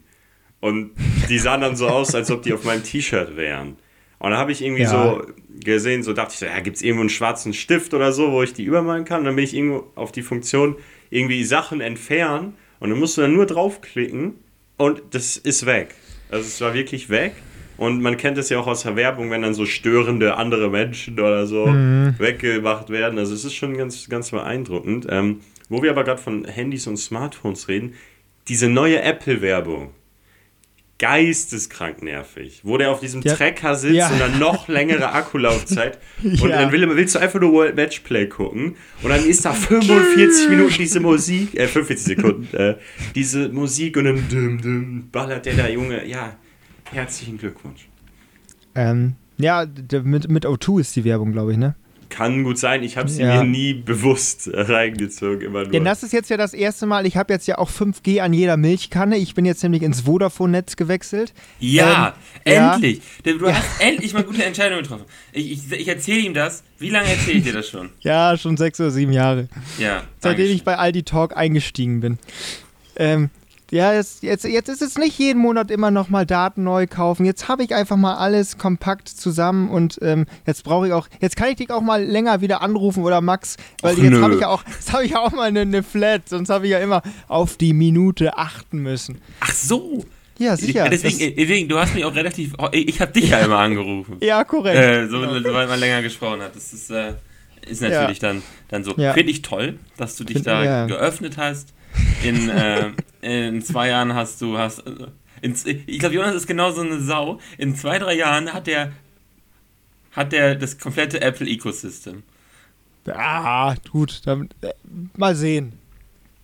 Und 0.59 0.91
die 1.29 1.37
sahen 1.39 1.61
dann 1.61 1.75
so 1.75 1.87
aus, 1.87 2.15
als 2.15 2.31
ob 2.31 2.41
die 2.43 2.53
auf 2.53 2.63
meinem 2.63 2.83
T-Shirt 2.83 3.35
wären. 3.35 3.75
Und 4.19 4.31
da 4.31 4.37
habe 4.37 4.51
ich 4.51 4.63
irgendwie 4.63 4.83
Ja. 4.83 4.89
so 4.89 5.21
gesehen, 5.63 6.03
so 6.03 6.13
dachte 6.13 6.33
ich 6.33 6.39
so, 6.39 6.45
ja, 6.45 6.59
gibt 6.59 6.77
es 6.77 6.81
irgendwo 6.81 7.01
einen 7.01 7.09
schwarzen 7.09 7.53
Stift 7.53 7.93
oder 7.93 8.11
so, 8.11 8.31
wo 8.31 8.43
ich 8.43 8.53
die 8.53 8.63
übermalen 8.63 9.05
kann? 9.05 9.19
Und 9.19 9.25
dann 9.25 9.35
bin 9.35 9.43
ich 9.45 9.55
irgendwo 9.55 9.91
auf 9.95 10.11
die 10.11 10.21
Funktion 10.21 10.75
irgendwie 11.09 11.43
Sachen 11.43 11.81
entfernen. 11.81 12.53
Und 12.79 12.89
dann 12.89 12.99
musst 12.99 13.17
du 13.17 13.21
dann 13.21 13.33
nur 13.33 13.45
draufklicken 13.45 14.35
und 14.77 15.01
das 15.11 15.37
ist 15.37 15.65
weg. 15.65 15.95
Also 16.29 16.45
es 16.45 16.61
war 16.61 16.73
wirklich 16.73 17.09
weg. 17.09 17.33
Und 17.77 18.01
man 18.01 18.17
kennt 18.17 18.37
es 18.39 18.49
ja 18.49 18.59
auch 18.59 18.67
aus 18.67 18.83
der 18.83 18.95
Werbung, 18.95 19.29
wenn 19.29 19.43
dann 19.43 19.53
so 19.53 19.65
störende 19.65 20.35
andere 20.35 20.69
Menschen 20.69 21.19
oder 21.19 21.45
so 21.45 21.65
weggemacht 22.17 22.89
werden. 22.89 23.19
Also 23.19 23.33
es 23.35 23.45
ist 23.45 23.53
schon 23.55 23.77
ganz, 23.77 24.09
ganz 24.09 24.31
beeindruckend. 24.31 25.07
Ähm, 25.09 25.41
wo 25.69 25.83
wir 25.83 25.91
aber 25.91 26.03
gerade 26.03 26.21
von 26.21 26.45
Handys 26.45 26.87
und 26.87 26.97
Smartphones 26.97 27.67
reden, 27.67 27.93
diese 28.47 28.69
neue 28.69 29.01
Apple-Werbung. 29.01 29.91
Geisteskrank 30.99 32.01
nervig. 32.01 32.61
Wo 32.63 32.77
der 32.77 32.91
auf 32.91 32.99
diesem 32.99 33.21
Ja. 33.21 33.35
Trecker 33.35 33.75
sitzt 33.75 33.95
Ja. 33.95 34.09
und 34.09 34.19
dann 34.19 34.39
noch 34.39 34.67
längere 34.67 35.11
Akkulaufzeit. 35.11 35.99
Und 36.23 36.39
Ja. 36.49 36.61
dann 36.61 36.71
will, 36.71 36.89
willst 36.95 37.13
du 37.15 37.19
einfach 37.19 37.39
nur 37.39 37.51
World 37.53 37.75
Matchplay 37.75 38.27
gucken. 38.27 38.75
Und 39.03 39.09
dann 39.09 39.23
ist 39.25 39.45
da 39.45 39.53
45 39.53 40.49
Minuten 40.49 40.73
diese 40.77 40.99
Musik, 40.99 41.53
äh, 41.55 41.67
45 41.67 42.15
Sekunden, 42.17 42.55
äh, 42.57 42.75
diese 43.15 43.49
Musik 43.49 43.95
und 43.97 44.05
dann 44.05 44.27
düm, 44.29 44.59
düm, 44.61 45.09
ballert 45.11 45.45
der 45.45 45.53
da, 45.55 45.67
Junge. 45.67 46.05
Ja, 46.07 46.35
herzlichen 46.91 47.37
Glückwunsch. 47.37 47.87
Ähm, 48.75 49.13
ja, 49.37 49.65
mit, 50.03 50.29
mit 50.29 50.45
O2 50.47 50.79
ist 50.81 50.95
die 50.95 51.03
Werbung, 51.03 51.31
glaube 51.31 51.51
ich, 51.51 51.57
ne? 51.57 51.75
Kann 52.09 52.43
gut 52.43 52.57
sein, 52.57 52.83
ich 52.83 52.95
habe 52.97 53.09
sie 53.09 53.21
Ja. 53.21 53.43
mir 53.43 53.49
nie 53.49 53.73
bewusst 53.73 54.49
reingezogen, 54.53 55.41
immer 55.41 55.63
nur. 55.65 55.73
Ja, 55.73 55.79
das 55.81 56.03
ist 56.03 56.13
jetzt 56.13 56.29
ja 56.29 56.37
das 56.37 56.53
erste 56.53 56.85
Mal. 56.85 57.05
Ich 57.05 57.17
habe 57.17 57.33
jetzt 57.33 57.47
ja 57.47 57.57
auch 57.57 57.69
5G 57.69 58.21
an 58.21 58.31
jeder 58.33 58.55
Milchkanne. 58.57 59.17
Ich 59.17 59.33
bin 59.35 59.45
jetzt 59.45 59.61
nämlich 59.63 59.81
ins 59.83 60.01
Vodafone-Netz 60.01 60.75
gewechselt. 60.77 61.33
Ja, 61.59 62.15
Ähm, 62.45 62.53
ja. 62.53 62.73
endlich. 62.75 63.01
Du 63.23 63.37
du 63.37 63.51
hast 63.53 63.63
endlich 63.79 64.13
mal 64.13 64.23
gute 64.23 64.43
Entscheidungen 64.45 64.83
getroffen. 64.83 65.05
Ich, 65.33 65.51
ich, 65.51 65.71
ich 65.71 65.87
erzähle 65.87 66.19
ihm 66.19 66.33
das. 66.33 66.63
Wie 66.79 66.89
lange 66.89 67.09
erzähle 67.09 67.39
ich 67.39 67.43
dir 67.43 67.53
das 67.53 67.67
schon? 67.69 67.89
Ja, 68.01 68.37
schon 68.37 68.55
sechs 68.57 68.79
oder 68.79 68.91
sieben 68.91 69.11
Jahre. 69.11 69.49
Ja. 69.77 70.03
Seitdem 70.19 70.47
ich 70.47 70.63
bei 70.63 70.77
Aldi 70.77 71.03
Talk 71.03 71.35
eingestiegen 71.35 71.99
bin. 71.99 72.19
Ähm, 72.95 73.29
ja, 73.71 73.93
jetzt, 73.93 74.23
jetzt, 74.23 74.45
jetzt 74.45 74.69
ist 74.69 74.81
es 74.81 74.97
nicht 74.97 75.17
jeden 75.19 75.39
Monat 75.41 75.71
immer 75.71 75.91
noch 75.91 76.09
mal 76.09 76.25
Daten 76.25 76.63
neu 76.63 76.87
kaufen. 76.87 77.25
Jetzt 77.25 77.47
habe 77.47 77.63
ich 77.63 77.75
einfach 77.75 77.97
mal 77.97 78.15
alles 78.15 78.57
kompakt 78.57 79.09
zusammen 79.09 79.69
und 79.69 79.99
ähm, 80.01 80.25
jetzt 80.45 80.63
brauche 80.63 80.87
ich 80.87 80.93
auch, 80.93 81.07
jetzt 81.19 81.35
kann 81.35 81.49
ich 81.49 81.55
dich 81.57 81.69
auch 81.71 81.81
mal 81.81 82.03
länger 82.03 82.41
wieder 82.41 82.61
anrufen 82.61 83.03
oder 83.03 83.21
Max, 83.21 83.57
weil 83.81 83.95
Och, 83.95 84.03
jetzt 84.03 84.21
habe 84.21 84.35
ich 84.35 84.41
ja 84.41 84.47
auch, 84.47 84.63
jetzt 84.79 84.93
habe 84.93 85.05
ich 85.05 85.11
ja 85.11 85.19
auch 85.19 85.31
mal 85.31 85.47
eine, 85.49 85.61
eine 85.61 85.83
Flat, 85.83 86.29
sonst 86.29 86.49
habe 86.49 86.65
ich 86.65 86.71
ja 86.71 86.79
immer 86.79 87.01
auf 87.27 87.57
die 87.57 87.73
Minute 87.73 88.37
achten 88.37 88.79
müssen. 88.79 89.21
Ach 89.41 89.53
so. 89.53 90.03
Ja, 90.39 90.55
sicher. 90.55 90.83
Ja, 90.85 90.89
deswegen, 90.89 91.17
Das- 91.17 91.35
deswegen, 91.35 91.67
du 91.67 91.79
hast 91.79 91.95
mich 91.95 92.05
auch 92.05 92.13
relativ. 92.15 92.53
Ich 92.71 93.01
habe 93.01 93.11
dich 93.11 93.29
ja 93.31 93.39
immer 93.39 93.57
angerufen. 93.57 94.17
ja, 94.21 94.43
korrekt. 94.43 94.77
Äh, 94.77 95.07
so, 95.07 95.19
sobald 95.23 95.67
man 95.67 95.79
länger 95.79 96.03
gesprochen 96.03 96.41
hat. 96.43 96.55
Das 96.55 96.73
ist, 96.73 96.91
äh, 96.91 97.13
ist 97.67 97.81
natürlich 97.81 98.19
dann, 98.19 98.43
dann 98.69 98.83
so. 98.83 98.93
Ja. 98.97 99.13
Finde 99.13 99.31
ich 99.31 99.41
toll, 99.41 99.79
dass 99.97 100.15
du 100.15 100.23
dich 100.23 100.35
Find- 100.35 100.45
da 100.47 100.63
ja. 100.63 100.85
geöffnet 100.85 101.37
hast. 101.37 101.73
In, 102.23 102.49
äh, 102.49 102.91
in 103.21 103.61
zwei 103.61 103.89
Jahren 103.89 104.13
hast 104.13 104.41
du. 104.41 104.57
Hast, 104.57 104.83
in, 105.41 105.55
ich 105.65 105.99
glaube, 105.99 106.15
Jonas 106.15 106.35
ist 106.35 106.47
genau 106.47 106.71
so 106.71 106.81
eine 106.81 107.01
Sau. 107.01 107.39
In 107.57 107.75
zwei, 107.75 107.99
drei 107.99 108.15
Jahren 108.15 108.53
hat 108.53 108.67
der, 108.67 108.91
hat 110.11 110.31
der 110.31 110.55
das 110.55 110.77
komplette 110.77 111.21
Apple-Ecosystem. 111.21 112.23
Ah, 113.07 113.75
gut, 113.91 114.21
dann, 114.25 114.49
äh, 114.61 114.73
mal 115.15 115.35
sehen. 115.35 115.73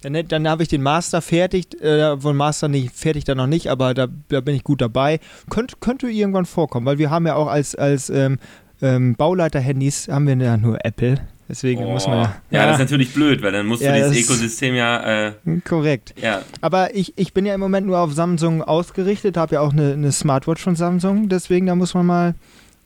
Dann, 0.01 0.27
dann 0.27 0.47
habe 0.47 0.63
ich 0.63 0.69
den 0.69 0.81
Master 0.81 1.21
fertig, 1.21 1.81
äh, 1.81 2.21
wohl 2.21 2.33
Master 2.33 2.67
nicht 2.67 2.93
fertig 2.93 3.23
dann 3.23 3.37
noch 3.37 3.47
nicht, 3.47 3.67
aber 3.67 3.93
da, 3.93 4.07
da 4.27 4.41
bin 4.41 4.55
ich 4.55 4.63
gut 4.63 4.81
dabei. 4.81 5.19
Könnt, 5.49 5.79
könnte 5.79 6.09
irgendwann 6.09 6.45
vorkommen, 6.45 6.85
weil 6.85 6.97
wir 6.97 7.09
haben 7.09 7.25
ja 7.25 7.35
auch 7.35 7.47
als, 7.47 7.73
als 7.75 8.09
ähm, 8.09 8.37
ähm, 8.81 9.15
Bauleiter-Handys 9.15 10.09
haben 10.09 10.27
wir 10.27 10.35
ja 10.35 10.57
nur 10.57 10.83
Apple. 10.85 11.25
Deswegen 11.49 11.83
muss 11.85 12.07
man 12.07 12.19
ja. 12.23 12.41
ja, 12.51 12.65
das 12.67 12.75
ist 12.75 12.79
natürlich 12.83 13.13
blöd, 13.13 13.41
weil 13.41 13.51
dann 13.51 13.65
musst 13.65 13.81
Ja, 13.83 13.93
du 13.97 14.09
dieses 14.09 14.25
Ökosystem 14.25 14.75
ja. 14.75 15.27
Äh, 15.27 15.33
korrekt. 15.65 16.13
ja. 16.21 16.41
Aber 16.61 16.95
ich, 16.95 17.13
ich 17.17 17.33
bin 17.33 17.45
ja 17.45 17.53
im 17.53 17.59
Moment 17.59 17.85
nur 17.85 17.99
auf 17.99 18.13
Samsung 18.13 18.61
ausgerichtet, 18.63 19.35
habe 19.37 19.55
ja 19.55 19.61
auch 19.61 19.73
eine, 19.73 19.93
eine 19.93 20.11
Smartwatch 20.11 20.61
von 20.61 20.75
Samsung, 20.75 21.27
deswegen 21.29 21.65
da 21.67 21.75
muss 21.75 21.93
man 21.93 22.05
mal 22.05 22.35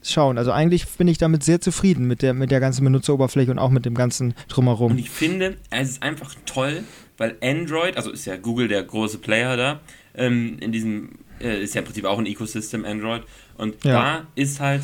schauen. 0.03 0.37
Also 0.37 0.51
eigentlich 0.51 0.87
bin 0.97 1.07
ich 1.07 1.17
damit 1.17 1.43
sehr 1.43 1.61
zufrieden 1.61 2.07
mit 2.07 2.21
der, 2.21 2.33
mit 2.33 2.49
der 2.51 2.59
ganzen 2.59 2.83
Benutzeroberfläche 2.83 3.51
und 3.51 3.59
auch 3.59 3.69
mit 3.69 3.85
dem 3.85 3.93
ganzen 3.95 4.27
Und 4.29 4.35
Drumherum. 4.49 4.97
ich 4.97 5.09
finde, 5.09 5.57
es 5.69 5.89
ist 5.89 6.03
einfach 6.03 6.33
toll, 6.45 6.83
weil 7.17 7.35
Android, 7.43 7.95
also 7.97 8.11
ist 8.11 8.25
ja 8.25 8.37
Google 8.37 8.67
der 8.67 8.83
große 8.83 9.17
Player 9.19 9.55
da, 9.57 9.79
ähm, 10.15 10.57
in 10.59 10.71
diesem, 10.71 11.09
äh, 11.41 11.61
ist 11.61 11.75
ja 11.75 11.79
im 11.81 11.85
Prinzip 11.85 12.05
auch 12.05 12.17
ein 12.19 12.25
Ecosystem 12.25 12.85
Android. 12.85 13.23
Und 13.57 13.83
Ja. 13.83 13.93
da 13.93 14.27
ist 14.35 14.59
halt 14.59 14.81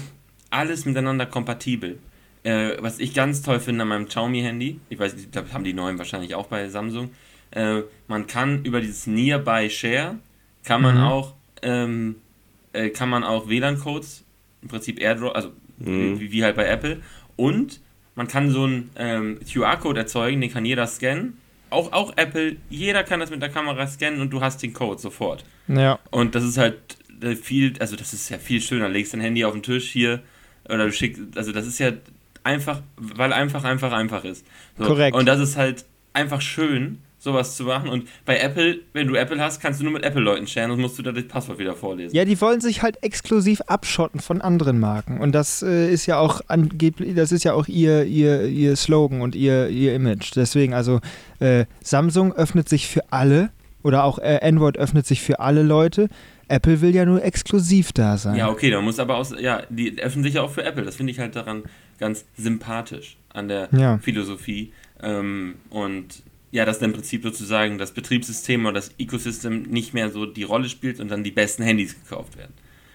alles 0.50 0.86
miteinander 0.86 1.26
kompatibel. 1.26 1.98
Äh, 2.44 2.78
was 2.80 3.00
ich 3.00 3.14
ganz 3.14 3.42
toll 3.42 3.60
finde 3.60 3.84
an 3.84 3.88
meinem 3.88 4.08
Xiaomi-Handy, 4.08 4.80
ich 4.90 5.00
weiß 5.00 5.16
nicht, 5.16 5.36
das 5.36 5.54
haben 5.54 5.64
die 5.64 5.74
neuen 5.74 5.98
wahrscheinlich 5.98 6.36
auch 6.36 6.48
bei 6.48 6.68
Samsung, 6.68 7.12
äh, 7.52 7.82
man 8.08 8.28
kann 8.28 8.66
über 8.66 8.82
dieses 8.82 9.08
Nearby 9.08 9.70
Share, 9.70 10.18
kann 10.66 10.82
man 10.82 10.96
Mhm. 10.98 11.04
auch, 11.04 11.34
ähm, 11.62 12.16
äh, 12.74 12.90
kann 12.90 13.10
man 13.10 13.24
auch 13.24 13.48
WLAN-Codes, 13.48 14.24
im 14.62 14.68
Prinzip 14.68 15.00
AirDrop, 15.02 15.36
also 15.36 15.52
Mhm. 15.80 16.20
wie, 16.20 16.32
wie 16.32 16.44
halt 16.44 16.56
bei 16.56 16.66
Apple, 16.66 17.02
und 17.38 17.80
man 18.16 18.28
kann 18.28 18.52
so 18.52 18.64
einen 18.66 18.90
ähm, 18.98 19.40
QR-Code 19.52 20.00
erzeugen, 20.02 20.42
den 20.42 20.52
kann 20.52 20.66
jeder 20.66 20.86
scannen. 20.86 21.38
Auch, 21.70 21.92
auch 21.94 22.14
Apple, 22.18 22.58
jeder 22.70 23.04
kann 23.04 23.20
das 23.20 23.32
mit 23.32 23.42
der 23.42 23.50
Kamera 23.50 23.88
scannen 23.88 24.22
und 24.22 24.30
du 24.32 24.42
hast 24.42 24.62
den 24.62 24.74
Code 24.74 25.02
sofort. 25.02 25.44
Ja. 25.68 25.98
Und 26.12 26.36
das 26.36 26.44
ist 26.44 26.58
halt 26.60 26.78
äh, 27.22 27.36
viel, 27.36 27.74
also 27.80 27.96
das 27.96 28.14
ist 28.14 28.30
ja 28.30 28.38
viel 28.38 28.62
schöner. 28.62 28.88
Legst 28.90 29.14
dein 29.14 29.22
Handy 29.22 29.44
auf 29.46 29.54
den 29.54 29.64
Tisch 29.64 29.90
hier 29.90 30.22
oder 30.66 30.86
du 30.86 30.92
schickst, 30.92 31.22
also 31.36 31.52
das 31.52 31.66
ist 31.66 31.80
ja 31.80 31.92
einfach, 32.44 32.82
weil 32.98 33.34
einfach, 33.34 33.64
einfach, 33.64 33.92
einfach 33.92 34.24
ist. 34.24 34.46
So. 34.78 34.86
Korrekt. 34.86 35.16
Und 35.16 35.26
das 35.26 35.40
ist 35.40 35.58
halt 35.58 35.86
einfach 36.14 36.42
schön, 36.42 37.00
sowas 37.24 37.56
zu 37.56 37.64
machen. 37.64 37.90
Und 37.90 38.08
bei 38.26 38.38
Apple, 38.38 38.80
wenn 38.92 39.08
du 39.08 39.16
Apple 39.16 39.40
hast, 39.40 39.62
kannst 39.62 39.80
du 39.80 39.86
nur 39.86 39.94
mit 39.94 40.04
Apple-Leuten 40.04 40.46
sharen 40.46 40.72
und 40.72 40.82
musst 40.82 41.00
du 41.00 41.04
da 41.04 41.12
das 41.12 41.26
Passwort 41.28 41.58
wieder 41.58 41.74
vorlesen. 41.74 42.16
Ja, 42.16 42.26
die 42.26 42.40
wollen 42.42 42.60
sich 42.60 42.82
halt 42.82 43.02
exklusiv 43.02 43.62
abschotten 43.68 44.20
von 44.20 44.42
anderen 44.42 44.80
Marken. 44.80 45.22
Und 45.22 45.32
das 45.32 45.64
äh, 45.64 45.92
ist 45.92 46.06
ja 46.06 46.20
auch 46.20 46.42
angeblich, 46.48 47.16
das 47.16 47.32
ist 47.32 47.46
ja 47.46 47.54
auch 47.54 47.68
ihr, 47.68 48.04
ihr, 48.04 48.44
ihr 48.44 48.76
Slogan 48.76 49.22
und 49.22 49.36
ihr, 49.36 49.70
ihr 49.70 49.96
Image. 49.96 50.32
Deswegen, 50.36 50.74
also 50.74 51.00
äh, 51.40 51.66
Samsung 51.82 52.34
öffnet 52.34 52.68
sich 52.68 52.88
für 52.88 53.02
alle 53.12 53.50
oder 53.84 54.04
auch 54.04 54.20
äh, 54.20 54.40
Android 54.42 54.78
öffnet 54.78 55.06
sich 55.06 55.22
für 55.22 55.40
alle 55.40 55.64
Leute. 55.64 56.10
Apple 56.50 56.82
will 56.82 56.94
ja 56.94 57.06
nur 57.06 57.24
exklusiv 57.24 57.94
da 57.94 58.18
sein. 58.18 58.36
Ja, 58.36 58.50
okay, 58.50 58.70
da 58.70 58.82
muss 58.82 59.00
aber 59.00 59.18
auch, 59.18 59.32
ja, 59.40 59.64
die 59.70 60.02
öffnen 60.02 60.24
sich 60.24 60.36
ja 60.36 60.42
auch 60.42 60.52
für 60.52 60.64
Apple. 60.64 60.84
Das 60.84 60.98
finde 60.98 61.12
ich 61.12 61.20
halt 61.20 61.36
daran 61.36 61.64
ganz 62.00 62.26
sympathisch 62.38 63.18
an 63.30 63.48
der 63.48 63.70
Ja. 63.72 63.98
Philosophie. 64.00 64.72
Ähm, 65.02 65.56
und 65.70 66.24
ja, 66.52 66.66
dass 66.66 66.80
dann 66.80 66.92
im 66.92 66.96
Prinzip 66.96 67.24
sozusagen 67.24 67.78
das 67.78 67.92
Betriebssystem 67.94 68.64
oder 68.66 68.74
das 68.76 68.92
Ecosystem 69.00 69.64
nicht 69.64 69.94
mehr 69.94 70.10
so 70.12 70.26
die 70.26 70.44
Rolle 70.44 70.70
spielt 70.70 71.00
und 71.00 71.10
dann 71.10 71.24
die 71.24 71.32
besten 71.32 71.64
Handys 71.64 71.96
gekauft 71.96 72.38
werden. 72.38 72.54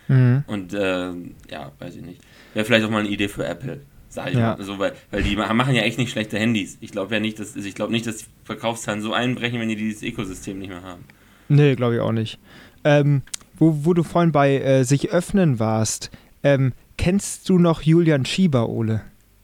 Mhm. 0.08 0.44
Und 0.46 0.72
äh, 0.74 1.10
ja, 1.50 1.72
weiß 1.78 1.96
ich 1.96 2.02
nicht. 2.02 2.20
Wäre 2.54 2.64
vielleicht 2.64 2.84
auch 2.86 2.90
mal 2.90 3.00
eine 3.00 3.08
Idee 3.08 3.28
für 3.28 3.44
Apple. 3.46 3.80
Sag 4.08 4.28
ich 4.28 4.34
Ja. 4.38 4.56
mal. 4.56 4.62
So, 4.64 4.78
weil, 4.78 4.92
weil 5.10 5.22
die 5.22 5.36
ma- 5.36 5.52
machen 5.52 5.74
ja 5.74 5.82
echt 5.82 5.98
nicht 5.98 6.10
schlechte 6.10 6.38
Handys. 6.38 6.78
Ich 6.80 6.92
glaube 6.92 7.12
ja 7.14 7.20
nicht, 7.20 7.38
dass 7.40 7.56
ich 7.56 7.74
glaube 7.74 7.92
nicht, 7.92 8.06
dass 8.06 8.18
die 8.18 8.24
Verkaufszahlen 8.44 9.02
so 9.02 9.12
einbrechen, 9.12 9.60
wenn 9.60 9.68
die 9.68 9.76
dieses 9.76 10.02
Ökosystem 10.02 10.58
nicht 10.58 10.68
mehr 10.70 10.82
haben. 10.82 11.04
Nee, 11.48 11.74
glaube 11.74 11.96
ich 11.96 12.00
auch 12.00 12.12
nicht. 12.12 12.38
Ähm, 12.84 13.22
wo, 13.58 13.84
wo 13.84 13.92
du 13.92 14.02
vorhin 14.04 14.32
bei 14.32 14.56
äh, 14.60 14.84
sich 14.84 15.10
öffnen 15.10 15.58
warst, 15.58 16.10
ähm, 16.42 16.72
kennst 16.98 17.48
du 17.48 17.58
noch 17.58 17.80
Julian 17.82 18.26
Schieber, 18.26 18.68
Ole? 18.68 19.00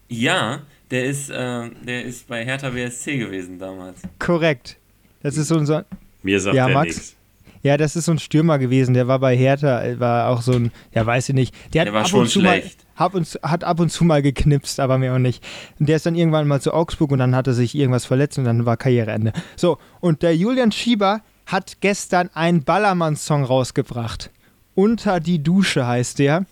Ja, 0.08 0.61
der 0.90 1.04
ist, 1.06 1.30
äh, 1.30 1.70
der 1.87 2.04
ist 2.04 2.28
bei 2.28 2.44
Hertha 2.44 2.68
BSC 2.70 3.16
gewesen 3.16 3.58
damals. 3.58 4.00
Korrekt. 4.18 4.76
Das 5.23 5.37
ist 5.38 5.49
so 5.49 5.56
ein, 5.56 5.64
so, 5.64 5.80
Mir 6.23 6.38
sagt 6.40 6.54
Ja, 6.54 6.68
Max? 6.68 6.87
nichts. 6.96 7.16
ja, 7.62 7.76
das 7.78 7.96
ist 7.96 8.04
so 8.04 8.12
ein 8.12 8.18
Stürmer 8.18 8.58
gewesen, 8.58 8.92
der 8.92 9.08
war 9.08 9.18
bei 9.18 9.34
Hertha, 9.37 9.82
äh, 9.82 9.99
war 9.99 10.28
auch 10.28 10.42
so 10.42 10.52
ein, 10.52 10.70
ja, 10.92 11.06
weiß 11.06 11.30
ich 11.30 11.34
nicht. 11.34 11.54
Der, 11.73 11.80
hat 11.80 11.87
Der 11.87 11.94
war 11.94 12.02
ab 12.02 12.08
schon 12.08 12.20
und 12.20 12.28
zu 12.28 12.40
schlecht. 12.40 12.84
Mal, 12.99 13.04
ab 13.06 13.14
und, 13.14 13.26
zu- 13.26 13.40
hat 13.42 13.64
ab 13.64 13.80
und 13.80 13.90
zu 13.90 14.04
mal 14.04 14.20
geknipst, 14.20 14.78
aber 14.80 14.99
mehr 14.99 15.14
auch 15.14 15.18
nicht. 15.18 15.42
Und 15.80 15.88
der 15.88 15.96
ist 15.96 16.04
dann 16.04 16.14
irgendwann 16.14 16.46
mal 16.46 16.61
zu 16.61 16.75
Augsburg 16.75 17.11
und 17.12 17.18
dann 17.20 17.34
hat 17.34 17.46
er 17.46 17.54
sich 17.54 17.75
irgendwas 17.75 18.04
verletzt 18.04 18.37
und 18.38 18.44
dann 18.44 18.66
war 18.66 18.76
Karriereende. 18.76 19.32
So, 19.56 19.78
und 20.00 20.23
der 20.23 20.37
Julian 20.37 20.70
Schieber 20.73 21.23
hat 21.46 21.78
gestern 21.80 22.28
einen 22.34 22.62
Ballermann-Song 22.64 23.44
rausgebracht. 23.44 24.30
Unter 24.75 25.20
die 25.20 25.42
Dusche 25.42 25.87
heißt 25.87 26.18
der. 26.18 26.44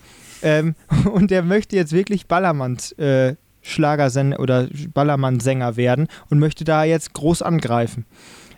Ähm, 0.43 0.75
und 1.13 1.31
der 1.31 1.43
möchte 1.43 1.77
jetzt 1.77 1.93
wirklich 1.93 2.27
Ballermann 2.27 2.79
äh, 2.99 3.35
Schlagersänger 3.63 4.41
oder 4.41 4.69
Ballermann-Sänger 4.93 5.77
werden 5.77 6.09
und 6.29 6.39
möchte 6.39 6.65
da 6.65 6.85
jetzt 6.85 7.15
groß 7.15 7.43
angreifen. 7.43 8.05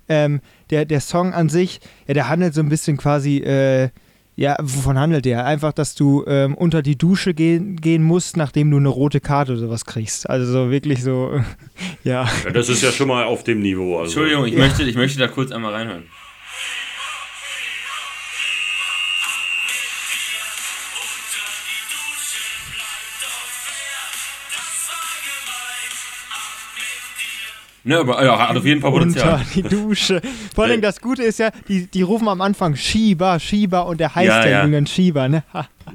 Ähm, 0.09 0.41
der, 0.71 0.85
der 0.85 1.01
Song 1.01 1.33
an 1.33 1.49
sich, 1.49 1.81
ja, 2.07 2.15
der 2.15 2.29
handelt 2.29 2.55
so 2.55 2.61
ein 2.61 2.69
bisschen 2.69 2.97
quasi, 2.97 3.39
äh, 3.39 3.91
ja, 4.37 4.57
wovon 4.61 4.99
handelt 4.99 5.25
der? 5.25 5.47
Einfach, 5.47 5.73
dass 5.73 5.95
du 5.95 6.25
ähm, 6.27 6.55
unter 6.55 6.83
die 6.83 6.97
Dusche 6.97 7.35
gehen, 7.35 7.77
gehen 7.77 8.03
musst, 8.03 8.37
nachdem 8.37 8.71
du 8.71 8.79
eine 8.79 8.89
rote 8.89 9.21
Karte 9.21 9.53
oder 9.53 9.61
sowas 9.61 9.85
kriegst. 9.85 10.29
Also 10.29 10.51
so 10.51 10.71
wirklich 10.71 11.03
so, 11.03 11.41
ja. 12.05 12.29
Ja, 12.45 12.51
das 12.51 12.69
ist 12.69 12.83
ja 12.83 12.91
schon 12.91 13.09
mal 13.09 13.25
auf 13.25 13.45
dem 13.45 13.61
Niveau. 13.61 13.99
Also. 13.99 14.21
Entschuldigung, 14.21 14.47
ich, 14.47 14.57
möchte, 14.57 14.83
ich 14.83 14.97
möchte 14.97 15.19
da 15.19 15.29
kurz 15.29 15.53
einmal 15.53 15.73
reinhören. 15.73 16.05
Ne, 27.87 27.99
aber 27.99 28.25
ja, 28.25 28.49
hat 28.49 28.57
auf 28.57 28.65
jeden 28.65 28.81
Fall 28.81 28.91
Potenzial. 28.93 29.35
Unter 29.35 29.45
die 29.55 29.63
Dusche. 29.63 30.23
Vor 30.55 30.65
allem 30.65 30.81
das 30.81 31.01
Gute 31.03 31.23
ist 31.23 31.39
ja, 31.39 31.51
die, 31.69 31.87
die 31.87 32.01
rufen 32.03 32.29
am 32.29 32.41
Anfang 32.41 32.77
Schieber, 32.77 33.39
Schieber 33.39 33.87
und 33.87 34.01
der 34.01 34.15
heißt 34.15 34.27
Ja, 34.27 34.47
ja. 34.47 34.65
Julian 34.65 34.87
Schieber, 34.87 35.29
ne? 35.29 35.45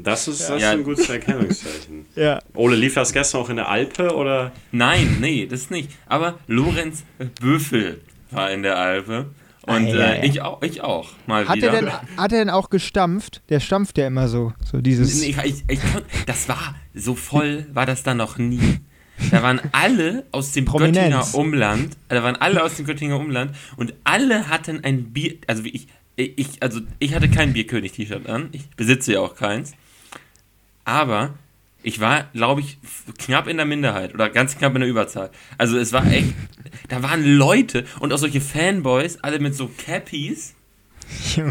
Das 0.04 0.28
ist, 0.28 0.42
das 0.42 0.50
Ja. 0.50 0.56
ist 0.72 0.78
ein 0.78 0.84
gutes 0.84 1.10
Erkennungszeichen. 1.10 2.06
ja. 2.16 2.40
Ole, 2.54 2.76
lief 2.76 2.94
das 2.94 3.12
gestern 3.12 3.42
auch 3.42 3.50
in 3.50 3.56
der 3.56 3.70
Alpe 3.70 4.14
oder? 4.16 4.52
Nein, 4.72 5.18
nee, 5.20 5.48
das 5.48 5.72
nicht. 5.72 5.90
Aber 6.06 6.36
Lorenz 6.48 7.04
Böfel 7.42 8.02
war 8.32 8.52
in 8.52 8.62
der 8.64 8.78
Alpe. 8.78 9.26
Und 9.64 9.88
Ah, 9.88 9.90
ja, 9.90 10.06
äh, 10.14 10.18
ja. 10.20 10.24
ich 10.24 10.42
auch, 10.42 10.62
ich 10.62 10.82
auch 10.82 11.10
mal 11.28 11.48
Hat 11.48 11.58
wieder. 11.58 11.74
er, 11.74 11.82
denn, 11.82 11.92
hat 11.92 12.32
er 12.32 12.40
denn 12.40 12.50
auch 12.50 12.70
gestampft? 12.70 13.42
Der 13.50 13.60
stampft 13.60 13.98
ja 13.98 14.08
immer 14.08 14.28
so. 14.28 14.54
So 14.72 14.80
dieses. 14.82 15.22
Nee, 15.22 15.36
ich, 15.44 15.64
ich, 15.68 15.80
kon- 15.80 16.02
das 16.26 16.48
war 16.50 16.76
so 16.96 17.14
voll, 17.16 17.66
war 17.74 17.86
das 17.86 18.02
da 18.04 18.14
noch 18.14 18.38
nie. 18.38 18.80
Da 19.32 19.44
waren 19.44 19.62
alle 19.72 20.26
aus 20.32 20.52
dem 20.54 20.66
Prominenz. 20.66 20.96
Göttinger 20.98 21.36
Umland, 21.36 21.98
da 22.08 22.24
waren 22.24 22.36
alle 22.36 22.64
aus 22.64 22.76
dem 22.76 22.86
Göttinger 22.86 23.18
Umland 23.18 23.56
und 23.76 23.94
alle 24.04 24.48
hatten 24.48 24.84
ein 24.84 25.12
Bier, 25.14 25.36
also 25.48 25.64
wie 25.64 25.70
ich, 25.70 25.88
ich, 26.16 26.62
also 26.62 26.82
ich 27.00 27.14
hatte 27.14 27.30
kein 27.30 27.54
Bierkönig-T-Shirt 27.54 28.28
an, 28.28 28.50
ich 28.52 28.70
besitze 28.72 29.14
ja 29.14 29.20
auch 29.20 29.36
keins, 29.36 29.74
aber 30.86 31.36
ich 31.82 32.00
war, 32.00 32.26
glaube 32.34 32.62
ich, 32.62 32.78
knapp 33.18 33.48
in 33.48 33.58
der 33.58 33.66
Minderheit 33.66 34.14
oder 34.14 34.30
ganz 34.30 34.58
knapp 34.58 34.76
in 34.76 34.82
der 34.82 34.90
Überzahl. 34.90 35.32
Also 35.58 35.78
es 35.78 35.94
war 35.94 36.06
echt, 36.12 36.34
da 36.90 37.02
waren 37.04 37.24
Leute 37.24 37.86
und 38.00 38.12
auch 38.12 38.18
solche 38.18 38.42
Fanboys, 38.42 39.18
alle 39.22 39.40
mit 39.40 39.56
so 39.56 39.70
Cappies, 39.86 40.56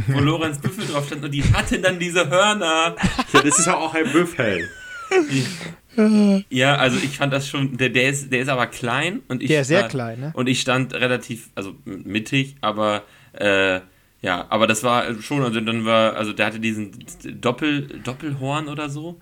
wo 0.08 0.20
Lorenz 0.20 0.58
Büffel 0.58 0.86
drauf 0.86 1.06
stand 1.06 1.24
und 1.24 1.30
die 1.32 1.42
hatten 1.44 1.82
dann 1.82 1.98
diese 1.98 2.28
Hörner. 2.28 2.94
Ja, 3.32 3.42
das 3.42 3.58
ist 3.58 3.66
ja 3.66 3.76
auch 3.76 3.94
ein 3.94 4.10
Büffel. 4.12 4.68
Ja, 6.50 6.76
also 6.76 6.96
ich 6.98 7.16
fand 7.18 7.32
das 7.32 7.48
schon, 7.48 7.76
der, 7.76 7.88
der, 7.90 8.08
ist, 8.10 8.32
der 8.32 8.40
ist 8.40 8.48
aber 8.48 8.66
klein 8.66 9.20
und 9.28 9.42
ich 9.42 9.48
Der 9.48 9.62
ist 9.62 9.68
sehr 9.68 9.78
stand- 9.80 9.90
klein, 9.92 10.20
ne? 10.20 10.30
Und 10.34 10.48
ich 10.48 10.60
stand 10.60 10.94
relativ, 10.94 11.50
also 11.54 11.74
mittig, 11.84 12.56
aber 12.60 13.02
äh, 13.32 13.80
ja, 14.22 14.46
aber 14.48 14.66
das 14.66 14.82
war 14.82 15.20
schon, 15.20 15.42
also 15.42 15.60
dann 15.60 15.84
war, 15.84 16.14
also 16.16 16.32
der 16.32 16.46
hatte 16.46 16.60
diesen 16.60 16.92
Doppel, 17.40 17.86
Doppelhorn 18.04 18.68
oder 18.68 18.88
so. 18.88 19.20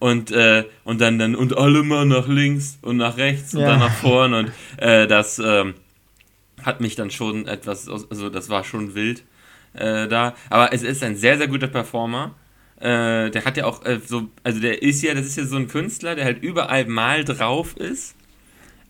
Und, 0.00 0.30
äh, 0.30 0.64
und 0.84 1.00
dann, 1.00 1.18
dann, 1.18 1.34
und 1.34 1.56
alle 1.58 1.82
mal 1.82 2.04
nach 2.04 2.28
links 2.28 2.78
und 2.82 2.98
nach 2.98 3.16
rechts 3.16 3.54
und 3.54 3.62
Ja. 3.62 3.68
dann 3.70 3.80
nach 3.80 3.92
vorn 3.92 4.32
und 4.34 4.52
äh, 4.76 5.08
das 5.08 5.40
ähm, 5.44 5.74
hat 6.62 6.80
mich 6.80 6.94
dann 6.94 7.10
schon 7.10 7.46
etwas, 7.48 7.88
also 7.88 8.30
das 8.30 8.48
war 8.48 8.62
schon 8.62 8.94
wild 8.94 9.24
äh, 9.74 10.06
da. 10.06 10.34
Aber 10.50 10.72
es 10.72 10.82
ist 10.82 11.02
ein 11.02 11.16
sehr, 11.16 11.36
sehr 11.38 11.48
guter 11.48 11.66
Performer. 11.68 12.34
Äh, 12.80 13.30
der 13.30 13.44
hat 13.44 13.56
ja 13.56 13.64
auch 13.64 13.84
äh, 13.84 13.98
so, 14.04 14.28
also 14.44 14.60
der 14.60 14.82
ist 14.82 15.02
ja, 15.02 15.14
das 15.14 15.26
ist 15.26 15.36
ja 15.36 15.44
so 15.44 15.56
ein 15.56 15.68
Künstler, 15.68 16.14
der 16.14 16.24
halt 16.24 16.42
überall 16.42 16.86
mal 16.86 17.24
drauf 17.24 17.76
ist 17.76 18.14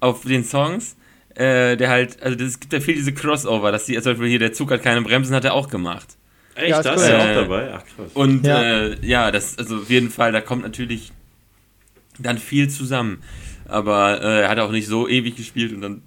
auf 0.00 0.22
den 0.22 0.44
Songs. 0.44 0.96
Äh, 1.34 1.76
der 1.76 1.88
halt, 1.88 2.20
also 2.22 2.36
das, 2.36 2.48
es 2.48 2.60
gibt 2.60 2.72
ja 2.72 2.80
viel 2.80 2.94
diese 2.96 3.14
Crossover, 3.14 3.70
dass 3.70 3.86
die, 3.86 3.94
zum 3.94 4.12
Beispiel 4.12 4.28
hier 4.28 4.38
der 4.40 4.52
Zug 4.52 4.70
hat 4.72 4.82
keine 4.82 5.02
Bremsen, 5.02 5.34
hat 5.36 5.44
er 5.44 5.54
auch 5.54 5.68
gemacht. 5.68 6.16
Echt, 6.56 6.70
Ja, 6.70 6.78
ist 6.78 6.84
das 6.84 7.02
ist 7.02 7.08
ja 7.08 7.18
auch 7.18 7.26
Äh, 7.26 7.34
dabei? 7.34 7.72
Ach 7.74 7.84
krass. 7.84 8.10
Und 8.14 8.44
Ja. 8.44 8.62
ja, 8.62 8.86
äh, 8.88 9.06
ja 9.06 9.30
das, 9.30 9.56
also 9.56 9.76
auf 9.76 9.88
jeden 9.90 10.10
Fall, 10.10 10.32
da 10.32 10.40
kommt 10.40 10.64
natürlich 10.64 11.12
dann 12.18 12.38
viel 12.38 12.68
zusammen. 12.68 13.22
Aber 13.66 14.20
äh, 14.22 14.42
er 14.42 14.48
hat 14.48 14.58
auch 14.58 14.72
nicht 14.72 14.88
so 14.88 15.08
ewig 15.08 15.36
gespielt 15.36 15.72
und 15.72 15.80
dann, 15.82 16.02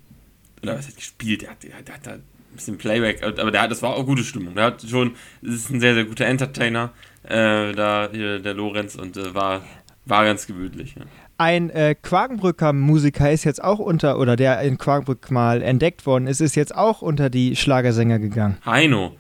oder 0.61 0.77
was 0.77 0.87
hat 0.87 0.97
gespielt? 0.97 1.43
Der 1.43 1.51
hat, 1.51 1.63
der 1.63 1.75
hat, 1.75 2.05
da 2.05 2.11
ein 2.11 2.23
bisschen 2.55 2.77
Playback, 2.77 3.23
aber 3.23 3.51
der 3.51 3.67
das 3.67 3.81
war 3.81 3.95
auch 3.95 4.05
gute 4.05 4.23
Stimmung. 4.23 4.55
Der 4.55 4.65
hat 4.65 4.83
schon, 4.87 5.15
das 5.41 5.55
ist 5.55 5.69
ein 5.69 5.79
sehr, 5.79 5.93
sehr 5.93 6.03
guter 6.03 6.25
Entertainer, 6.25 6.91
äh, 7.23 7.71
da, 7.73 8.09
hier, 8.11 8.39
der 8.39 8.53
Lorenz, 8.53 8.95
und 8.95 9.17
äh, 9.17 9.33
war, 9.33 9.61
war 10.05 10.25
ganz 10.25 10.47
gemütlich. 10.47 10.95
Ja. 10.95 11.03
Ein 11.37 11.71
äh, 11.71 11.95
Quakenbrücker 11.95 12.71
Musiker 12.71 13.31
ist 13.31 13.45
jetzt 13.45 13.63
auch 13.63 13.79
unter, 13.79 14.19
oder 14.19 14.35
der 14.35 14.61
in 14.61 14.77
Quakenbrück 14.77 15.31
mal 15.31 15.63
entdeckt 15.63 16.05
worden 16.05 16.27
ist, 16.27 16.39
ist 16.39 16.55
jetzt 16.55 16.75
auch 16.75 17.01
unter 17.01 17.31
die 17.31 17.55
Schlagersänger 17.55 18.19
gegangen. 18.19 18.57
Heino. 18.65 19.15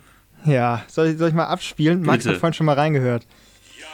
Ja, 0.45 0.83
soll 0.87 1.07
ich, 1.07 1.17
soll 1.17 1.29
ich 1.29 1.33
mal 1.33 1.45
abspielen? 1.45 2.01
Max 2.01 2.23
Bitte. 2.23 2.35
hat 2.35 2.39
vorhin 2.39 2.53
schon 2.53 2.65
mal 2.67 2.75
reingehört. 2.75 3.25
Ja, 3.79 3.87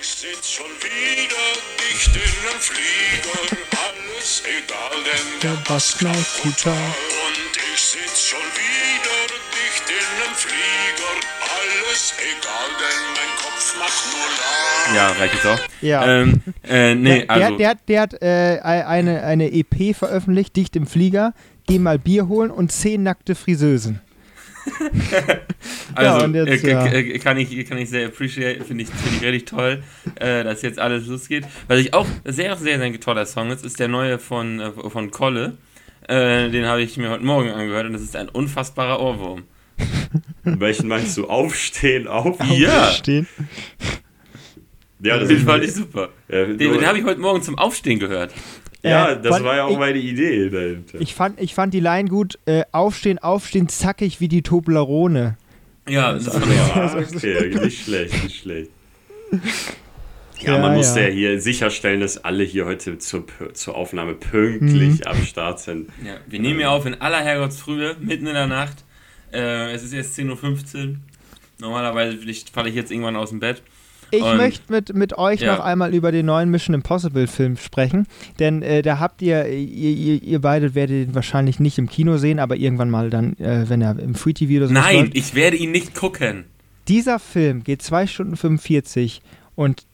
ich 0.00 0.08
sitz 0.08 0.48
schon 0.50 0.66
wieder 0.66 1.44
dicht 1.78 2.14
in 2.16 2.22
nem 2.22 2.58
Flieger, 2.58 3.56
alles 3.70 4.42
egal, 4.44 4.98
denn 5.04 5.50
der 5.50 5.62
Bass 5.68 5.98
knallt 5.98 6.26
brutal. 6.42 6.72
Und 6.72 7.58
ich 7.74 7.80
sitz 7.80 8.22
schon 8.26 8.38
wieder 8.38 9.18
dicht 9.54 9.88
in 9.88 10.08
nem 10.18 10.34
Flieger, 10.34 11.37
alles 11.88 12.14
egal, 12.18 12.68
denn 12.78 13.14
mein 13.14 13.36
Kopf 13.38 13.78
macht 13.78 14.04
nur 14.12 14.26
Lärm. 14.36 14.96
Ja, 14.96 15.06
reicht 15.18 15.34
jetzt 15.34 15.46
auch. 15.46 15.58
Ja. 15.80 16.20
Ähm, 16.20 16.42
äh, 16.68 16.94
nee, 16.94 17.20
der, 17.20 17.30
also. 17.30 17.56
der, 17.56 17.74
der, 17.88 18.00
hat 18.00 18.22
äh, 18.22 18.60
eine, 18.62 19.22
eine 19.22 19.52
EP 19.52 19.96
veröffentlicht, 19.96 20.56
dicht 20.56 20.76
im 20.76 20.86
Flieger. 20.86 21.34
Geh 21.66 21.78
mal 21.78 21.98
Bier 21.98 22.28
holen 22.28 22.50
und 22.50 22.72
zehn 22.72 23.02
nackte 23.02 23.34
Friseusen. 23.34 24.00
Also, 25.94 26.18
Ja, 26.18 26.24
und 26.24 26.34
jetzt, 26.34 26.64
äh, 26.64 26.70
ja. 26.70 26.86
äh, 26.86 27.18
kann, 27.18 27.38
ich, 27.38 27.66
kann 27.66 27.78
ich 27.78 27.88
sehr 27.88 28.06
appreciate, 28.06 28.62
finde 28.64 28.84
ich, 28.84 28.90
find 28.90 29.16
ich 29.16 29.22
richtig 29.22 29.46
toll, 29.46 29.82
äh, 30.16 30.44
dass 30.44 30.60
jetzt 30.60 30.78
alles 30.78 31.06
losgeht. 31.06 31.46
Was 31.66 31.80
ich 31.80 31.94
auch 31.94 32.06
sehr, 32.24 32.54
sehr, 32.56 32.78
sehr 32.78 33.00
toller 33.00 33.24
Song 33.24 33.50
ist, 33.50 33.64
ist 33.64 33.80
der 33.80 33.88
neue 33.88 34.18
von, 34.18 34.60
äh, 34.60 34.70
von 34.70 35.10
Kolle. 35.10 35.56
Äh, 36.06 36.50
den 36.50 36.66
habe 36.66 36.82
ich 36.82 36.98
mir 36.98 37.08
heute 37.08 37.24
Morgen 37.24 37.48
angehört 37.48 37.86
und 37.86 37.94
das 37.94 38.02
ist 38.02 38.14
ein 38.14 38.28
unfassbarer 38.28 39.00
Ohrwurm. 39.00 39.44
Welchen 40.44 40.88
meinst 40.88 41.16
du? 41.16 41.26
Aufstehen, 41.28 42.06
auf? 42.08 42.38
Ja, 42.56 42.90
Stehen. 42.90 43.26
Ja, 45.00 45.18
das 45.18 45.28
den 45.28 45.36
ist, 45.38 45.44
fand 45.46 45.64
ich 45.64 45.72
super. 45.74 46.08
ja, 46.28 46.44
Den, 46.46 46.58
den 46.58 46.86
habe 46.86 46.98
ich 46.98 47.04
heute 47.04 47.20
Morgen 47.20 47.42
zum 47.42 47.56
Aufstehen 47.56 47.98
gehört. 48.00 48.32
ja, 48.82 49.10
Äh, 49.12 49.22
das 49.22 49.42
war 49.44 49.54
ja 49.56 49.64
auch 49.64 49.70
ich- 49.72 49.78
meine 49.78 49.98
Idee 49.98 50.50
dahinter. 50.50 51.00
Ich 51.00 51.14
fand, 51.14 51.40
ich 51.40 51.54
fand 51.54 51.72
die 51.72 51.80
Line 51.80 52.08
gut. 52.08 52.38
Äh, 52.46 52.64
aufstehen, 52.72 53.18
aufstehen, 53.18 53.68
zackig 53.68 54.20
wie 54.20 54.28
die 54.28 54.42
Toblerone. 54.42 55.36
Ja, 55.88 56.12
das 56.14 56.28
fand 56.28 56.46
ich 56.46 56.56
ja, 56.56 56.94
okay, 56.96 57.54
nicht 57.64 57.84
schlecht, 57.84 58.24
nicht 58.24 58.40
schlecht. 58.40 58.70
Ja, 59.32 59.38
Ja, 60.54 60.58
man 60.58 60.76
musste 60.76 61.00
ja. 61.00 61.06
ja 61.08 61.12
hier 61.12 61.40
sicherstellen, 61.40 62.00
dass 62.00 62.22
alle 62.24 62.44
hier 62.44 62.64
heute 62.66 62.98
zur, 62.98 63.24
zur 63.54 63.74
Aufnahme 63.76 64.14
pünktlich 64.14 65.00
Mhm. 65.00 65.06
am 65.06 65.22
Start 65.24 65.58
sind. 65.60 65.90
Ja, 66.04 66.14
wir 66.28 66.38
nehmen 66.40 66.60
ja 66.60 66.68
auf 66.70 66.86
in 66.86 67.00
aller 67.00 67.18
Herrgottsfrühe, 67.20 67.96
mitten 68.00 68.26
in 68.28 68.34
der 68.34 68.46
Nacht. 68.46 68.84
Äh, 69.32 69.72
es 69.72 69.82
ist 69.84 69.92
jetzt 69.92 70.18
10.15 70.18 70.88
Uhr. 70.88 70.94
Normalerweise 71.60 72.18
falle 72.52 72.68
ich 72.68 72.74
jetzt 72.74 72.90
irgendwann 72.90 73.16
aus 73.16 73.30
dem 73.30 73.40
Bett. 73.40 73.62
Ich 74.10 74.22
Und- 74.22 74.38
möchte 74.38 74.72
mit, 74.72 74.94
mit 74.94 75.18
euch 75.18 75.40
Ja. 75.42 75.56
noch 75.56 75.64
einmal 75.64 75.94
über 75.94 76.12
den 76.12 76.24
neuen 76.26 76.50
Mission 76.50 76.72
Impossible 76.74 77.26
Film 77.26 77.58
sprechen, 77.58 78.06
denn 78.38 78.62
äh, 78.62 78.80
da 78.80 78.98
habt 79.00 79.20
ihr, 79.20 79.46
ihr, 79.48 79.90
ihr, 79.90 80.22
ihr 80.22 80.40
beide 80.40 80.74
werdet 80.74 81.08
ihn 81.08 81.14
wahrscheinlich 81.14 81.60
nicht 81.60 81.76
im 81.78 81.90
Kino 81.90 82.16
sehen, 82.16 82.38
aber 82.38 82.56
irgendwann 82.56 82.88
mal 82.88 83.10
dann, 83.10 83.36
äh, 83.38 83.68
wenn 83.68 83.82
er 83.82 83.98
im 83.98 84.14
Free 84.14 84.32
TV 84.32 84.56
oder 84.58 84.68
so 84.68 84.72
Nein, 84.74 84.96
läuft. 85.00 85.16
ich 85.16 85.34
werde 85.34 85.56
ihn 85.58 85.72
nicht 85.72 85.94
gucken. 85.94 86.44
Dieser 86.88 87.18
Film 87.18 87.64
geht 87.64 87.82
2 87.82 88.06
Stunden 88.06 88.36
45 88.36 89.20
und 89.56 89.84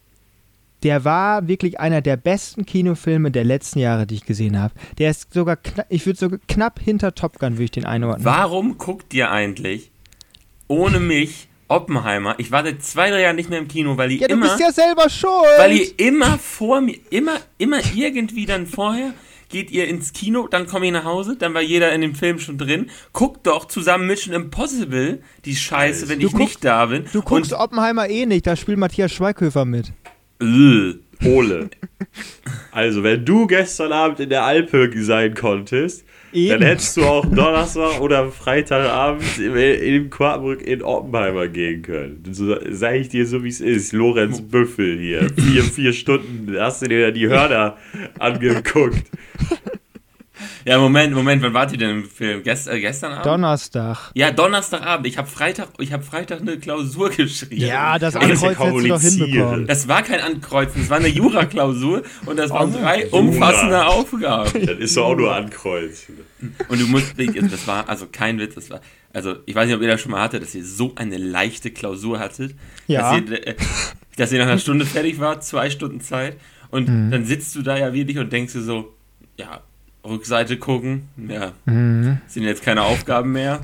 der 0.84 1.04
war 1.04 1.48
wirklich 1.48 1.80
einer 1.80 2.00
der 2.02 2.16
besten 2.16 2.64
Kinofilme 2.66 3.30
der 3.30 3.44
letzten 3.44 3.78
Jahre, 3.80 4.06
die 4.06 4.14
ich 4.16 4.24
gesehen 4.26 4.60
habe. 4.60 4.74
Der 4.98 5.10
ist 5.10 5.32
sogar, 5.34 5.58
ich 5.88 6.06
würde 6.06 6.18
sogar 6.18 6.38
knapp 6.46 6.78
hinter 6.78 7.14
Top 7.14 7.38
Gun, 7.38 7.54
würde 7.54 7.64
ich 7.64 7.70
den 7.72 7.86
einordnen. 7.86 8.24
Warum 8.24 8.78
guckt 8.78 9.12
ihr 9.14 9.30
eigentlich 9.30 9.90
ohne 10.68 11.00
mich 11.00 11.48
Oppenheimer? 11.68 12.34
Ich 12.38 12.52
war 12.52 12.62
seit 12.64 12.82
zwei, 12.82 13.10
drei 13.10 13.22
Jahren 13.22 13.36
nicht 13.36 13.50
mehr 13.50 13.58
im 13.58 13.68
Kino, 13.68 13.96
weil 13.96 14.10
die 14.10 14.18
Ja, 14.18 14.28
du 14.28 14.34
immer, 14.34 14.46
bist 14.48 14.60
ja 14.60 14.70
selber 14.72 15.08
schuld. 15.08 15.32
weil 15.58 15.72
ihr 15.72 15.98
immer 15.98 16.38
vor 16.38 16.80
mir, 16.80 16.98
immer, 17.10 17.38
immer 17.58 17.80
irgendwie 17.94 18.46
dann 18.46 18.66
vorher 18.66 19.12
geht 19.50 19.70
ihr 19.70 19.86
ins 19.86 20.12
Kino, 20.12 20.48
dann 20.48 20.66
komme 20.66 20.86
ich 20.86 20.92
nach 20.92 21.04
Hause, 21.04 21.36
dann 21.38 21.54
war 21.54 21.60
jeder 21.62 21.92
in 21.92 22.00
dem 22.00 22.14
Film 22.14 22.38
schon 22.40 22.58
drin. 22.58 22.90
Guckt 23.12 23.46
doch 23.46 23.66
zusammen 23.66 24.06
Mission 24.06 24.34
Impossible, 24.34 25.22
die 25.44 25.54
Scheiße, 25.54 26.08
wenn 26.08 26.18
Du 26.18 26.26
ich 26.26 26.32
guck- 26.32 26.40
nicht 26.40 26.64
da 26.64 26.86
bin. 26.86 27.04
du 27.12 27.22
guckst 27.22 27.52
Und, 27.52 27.58
Oppenheimer 27.60 28.08
eh 28.08 28.26
nicht, 28.26 28.46
da 28.46 28.56
spielt 28.56 28.78
Matthias 28.78 29.12
Schweighöfer 29.12 29.64
mit. 29.64 29.92
Ole. 30.40 31.70
Also, 32.70 33.02
wenn 33.02 33.24
du 33.24 33.46
gestern 33.46 33.92
Abend 33.92 34.20
in 34.20 34.28
der 34.28 34.44
Alpe 34.44 34.90
sein 35.02 35.34
konntest, 35.34 36.04
Eben. 36.34 36.60
dann 36.60 36.62
hättest 36.68 36.96
du 36.96 37.04
auch 37.04 37.24
Donnerstag 37.24 38.00
oder 38.00 38.30
Freitagabend 38.32 39.38
in, 39.38 39.54
in 39.54 40.10
Quartenbrück 40.10 40.62
in 40.62 40.82
Oppenheimer 40.82 41.46
gehen 41.46 41.82
können. 41.82 42.24
So, 42.32 42.56
sag 42.70 42.96
ich 42.96 43.08
dir 43.08 43.24
so, 43.24 43.44
wie 43.44 43.48
es 43.48 43.60
ist. 43.60 43.92
Lorenz 43.92 44.40
Büffel 44.40 44.98
hier. 44.98 45.28
Vier, 45.36 45.62
vier 45.62 45.92
Stunden 45.92 46.52
hast 46.58 46.82
du 46.82 46.88
dir 46.88 47.12
die 47.12 47.28
Hörner 47.28 47.76
angeguckt. 48.18 49.04
Ja, 50.64 50.78
Moment, 50.78 51.12
Moment, 51.14 51.42
wann 51.42 51.52
wart 51.54 51.72
ihr 51.72 51.78
denn 51.78 51.90
im 51.90 52.04
Film? 52.04 52.42
Gest, 52.42 52.68
äh, 52.68 52.80
gestern 52.80 53.12
Abend? 53.12 53.26
Donnerstag. 53.26 54.10
ja, 54.14 54.30
Donnerstagabend. 54.30 55.06
Ich 55.06 55.18
habe 55.18 55.28
Freitag, 55.28 55.68
ich 55.78 55.92
habe 55.92 56.02
Freitag 56.02 56.40
eine 56.40 56.58
Klausur 56.58 57.10
geschrieben. 57.10 57.60
Ja, 57.60 57.98
das 57.98 58.16
Ankreuzen 58.16 58.48
hättest 58.48 58.80
du 58.84 58.88
doch 58.88 59.00
hinbekommen. 59.00 59.66
Das 59.66 59.88
war 59.88 60.02
kein 60.02 60.20
Ankreuzen, 60.20 60.80
das 60.82 60.90
war 60.90 60.98
eine 60.98 61.08
Jura-Klausur 61.08 62.02
und 62.26 62.38
das 62.38 62.50
waren 62.50 62.74
Oh, 62.74 62.78
drei 62.78 63.04
Jura. 63.04 63.16
umfassende 63.18 63.86
Aufgaben. 63.86 64.50
Das 64.66 64.78
ist 64.78 64.96
doch 64.96 65.04
auch 65.06 65.16
nur 65.16 65.34
ankreuzen. 65.34 66.16
Und 66.68 66.80
du 66.80 66.86
musst, 66.86 67.14
das 67.18 67.66
war 67.66 67.88
also 67.88 68.06
kein 68.10 68.38
Witz, 68.38 68.54
das 68.54 68.70
war, 68.70 68.80
also 69.12 69.36
ich 69.46 69.54
weiß 69.54 69.66
nicht, 69.66 69.76
ob 69.76 69.82
ihr 69.82 69.88
das 69.88 70.00
schon 70.00 70.12
mal 70.12 70.20
hattet, 70.22 70.42
dass 70.42 70.54
ihr 70.54 70.64
so 70.64 70.92
eine 70.96 71.16
leichte 71.18 71.70
Klausur 71.70 72.18
hattet, 72.18 72.54
Ja. 72.86 73.18
dass, 73.18 73.30
ihr, 73.30 73.46
äh, 73.48 73.54
dass 74.16 74.32
ihr 74.32 74.38
nach 74.38 74.46
einer 74.46 74.58
Stunde 74.58 74.86
fertig 74.86 75.20
wart, 75.20 75.44
zwei 75.44 75.68
Stunden 75.70 76.00
Zeit 76.00 76.36
und 76.70 76.88
Mhm. 76.88 77.10
dann 77.10 77.24
sitzt 77.24 77.54
du 77.54 77.62
da 77.62 77.76
ja 77.76 77.92
wirklich 77.92 78.18
und 78.18 78.32
denkst 78.32 78.52
dir 78.54 78.62
so, 78.62 78.94
ja, 79.36 79.60
Rückseite 80.04 80.58
gucken, 80.58 81.08
ja, 81.28 81.52
Mhm. 81.66 82.18
sind 82.26 82.42
jetzt 82.44 82.62
keine 82.62 82.82
Aufgaben 82.82 83.32
mehr. 83.32 83.60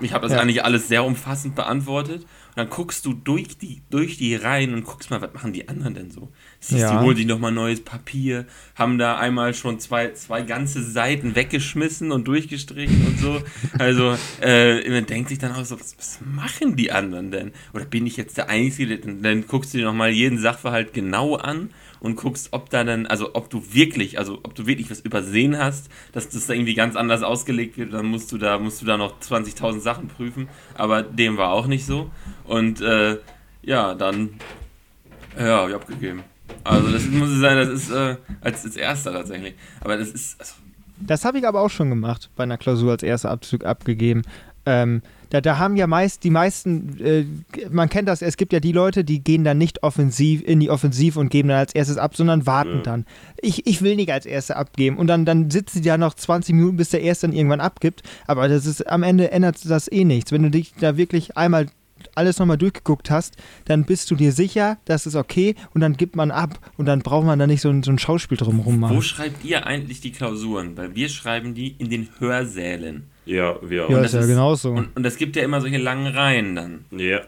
Ich 0.00 0.12
habe 0.12 0.26
das 0.26 0.32
Ja. 0.36 0.40
eigentlich 0.42 0.64
alles 0.64 0.88
sehr 0.88 1.04
umfassend 1.04 1.54
beantwortet. 1.54 2.22
Und 2.54 2.56
dann 2.58 2.68
guckst 2.68 3.06
du 3.06 3.14
durch 3.14 3.56
die, 3.56 3.80
durch 3.88 4.18
die 4.18 4.34
Reihen 4.34 4.74
und 4.74 4.84
guckst 4.84 5.10
mal, 5.10 5.22
was 5.22 5.32
machen 5.32 5.54
die 5.54 5.68
anderen 5.68 5.94
denn 5.94 6.10
so? 6.10 6.28
Siehst, 6.60 6.82
Ja. 6.82 6.90
die 6.98 6.98
holen 7.04 7.16
sich 7.16 7.24
nochmal 7.26 7.52
neues 7.52 7.82
Papier, 7.82 8.44
haben 8.74 8.98
da 8.98 9.16
einmal 9.16 9.54
schon 9.54 9.78
zwei, 9.80 10.12
zwei 10.12 10.42
ganze 10.42 10.82
Seiten 10.82 11.34
weggeschmissen 11.34 12.12
und 12.12 12.26
durchgestrichen 12.28 13.06
und 13.06 13.18
so. 13.20 13.40
Also, 13.78 14.16
äh, 14.42 14.86
man 14.90 15.06
denkt 15.06 15.30
sich 15.30 15.38
dann 15.38 15.52
auch 15.52 15.64
so, 15.64 15.80
was, 15.80 15.96
was 15.96 16.18
machen 16.30 16.76
die 16.76 16.92
anderen 16.92 17.30
denn? 17.30 17.52
Oder 17.72 17.84
bin 17.86 18.06
ich 18.06 18.16
jetzt 18.18 18.36
der 18.36 18.50
Einzige? 18.50 18.98
Dann, 18.98 19.22
dann 19.22 19.46
guckst 19.46 19.72
du 19.72 19.78
dir 19.78 19.84
nochmal 19.86 20.10
jeden 20.10 20.36
Sachverhalt 20.38 20.92
genau 20.92 21.36
an 21.36 21.70
und 22.02 22.16
guckst, 22.16 22.48
ob 22.50 22.68
da 22.68 22.82
dann, 22.82 23.06
also 23.06 23.30
ob 23.34 23.48
du 23.48 23.62
wirklich, 23.72 24.18
also 24.18 24.40
ob 24.42 24.56
du 24.56 24.66
wirklich 24.66 24.90
was 24.90 25.00
übersehen 25.00 25.56
hast, 25.56 25.88
dass 26.10 26.28
das 26.28 26.48
da 26.48 26.54
irgendwie 26.54 26.74
ganz 26.74 26.96
anders 26.96 27.22
ausgelegt 27.22 27.78
wird, 27.78 27.92
dann 27.92 28.06
musst 28.06 28.32
du 28.32 28.38
da, 28.38 28.58
musst 28.58 28.82
du 28.82 28.86
da 28.86 28.96
noch 28.96 29.20
20.000 29.20 29.78
Sachen 29.78 30.08
prüfen. 30.08 30.48
Aber 30.74 31.02
dem 31.02 31.36
war 31.36 31.52
auch 31.52 31.68
nicht 31.68 31.86
so. 31.86 32.10
Und 32.44 32.80
äh, 32.80 33.18
ja, 33.62 33.94
dann, 33.94 34.30
ja, 35.38 35.68
ich 35.68 35.74
abgegeben. 35.74 36.24
Also 36.64 36.90
das 36.90 37.06
muss 37.06 37.30
ich 37.30 37.38
sagen, 37.38 37.56
das 37.56 37.68
ist 37.68 37.90
äh, 37.92 38.16
als, 38.40 38.64
als 38.64 38.76
erster 38.76 39.12
tatsächlich. 39.12 39.54
Aber 39.80 39.96
das 39.96 40.08
ist, 40.08 40.40
also, 40.40 40.54
Das 40.98 41.24
habe 41.24 41.38
ich 41.38 41.46
aber 41.46 41.60
auch 41.60 41.70
schon 41.70 41.88
gemacht, 41.88 42.30
bei 42.34 42.42
einer 42.42 42.58
Klausur 42.58 42.90
als 42.90 43.04
erster 43.04 43.30
Abzug 43.30 43.64
abgegeben. 43.64 44.22
Ähm, 44.64 45.02
da, 45.30 45.40
da 45.40 45.58
haben 45.58 45.76
ja 45.76 45.86
meist 45.86 46.24
die 46.24 46.30
meisten, 46.30 47.00
äh, 47.00 47.24
man 47.70 47.88
kennt 47.88 48.06
das, 48.08 48.20
es 48.22 48.36
gibt 48.36 48.52
ja 48.52 48.60
die 48.60 48.72
Leute, 48.72 49.02
die 49.02 49.24
gehen 49.24 49.44
dann 49.44 49.58
nicht 49.58 49.82
offensiv 49.82 50.42
in 50.42 50.60
die 50.60 50.68
Offensiv 50.70 51.16
und 51.16 51.30
geben 51.30 51.48
dann 51.48 51.58
als 51.58 51.74
erstes 51.74 51.96
ab, 51.96 52.14
sondern 52.14 52.46
warten 52.46 52.76
Ja. 52.76 52.82
dann. 52.82 53.06
Ich, 53.40 53.66
ich 53.66 53.80
will 53.82 53.96
nicht 53.96 54.12
als 54.12 54.26
erster 54.26 54.56
abgeben. 54.56 54.98
Und 54.98 55.06
dann, 55.06 55.24
dann 55.24 55.50
sitzen 55.50 55.82
die 55.82 55.88
ja 55.88 55.96
noch 55.96 56.14
20 56.14 56.54
Minuten, 56.54 56.76
bis 56.76 56.90
der 56.90 57.00
erste 57.02 57.26
dann 57.26 57.34
irgendwann 57.36 57.60
abgibt. 57.60 58.02
Aber 58.26 58.46
das 58.48 58.66
ist 58.66 58.86
am 58.88 59.02
Ende 59.02 59.30
ändert 59.30 59.58
das 59.68 59.90
eh 59.90 60.04
nichts. 60.04 60.32
Wenn 60.32 60.42
du 60.42 60.50
dich 60.50 60.74
da 60.78 60.96
wirklich 60.96 61.36
einmal 61.36 61.66
alles 62.14 62.38
nochmal 62.38 62.58
durchgeguckt 62.58 63.10
hast, 63.10 63.36
dann 63.64 63.84
bist 63.84 64.10
du 64.10 64.16
dir 64.16 64.32
sicher, 64.32 64.76
das 64.84 65.06
ist 65.06 65.14
okay 65.14 65.54
und 65.72 65.80
dann 65.80 65.96
gibt 65.96 66.16
man 66.16 66.30
ab 66.30 66.58
und 66.76 66.86
dann 66.86 67.00
braucht 67.00 67.24
man 67.24 67.38
da 67.38 67.46
nicht 67.46 67.60
so 67.62 67.70
ein, 67.70 67.82
so 67.82 67.90
ein 67.92 67.98
Schauspiel 67.98 68.36
drumherum 68.36 68.80
machen. 68.80 68.96
wo 68.96 69.00
schreibt 69.00 69.44
ihr 69.44 69.66
eigentlich 69.66 70.00
die 70.00 70.12
Klausuren? 70.12 70.76
Weil 70.76 70.94
wir 70.94 71.08
schreiben 71.08 71.54
die 71.54 71.68
in 71.78 71.90
den 71.90 72.08
Hörsälen. 72.18 73.04
Ja, 73.24 73.56
wir 73.62 73.86
auch. 73.86 73.90
Ja, 73.90 73.98
Und 73.98 74.04
ist 74.04 74.14
das 74.14 74.26
ja 74.26 74.32
genauso. 74.32 74.70
Und, 74.72 74.96
und 74.96 75.06
es 75.06 75.16
gibt 75.16 75.36
ja 75.36 75.42
immer 75.42 75.60
solche 75.60 75.78
langen 75.78 76.06
Reihen 76.06 76.56
dann. 76.56 76.84
Ja. 76.90 77.20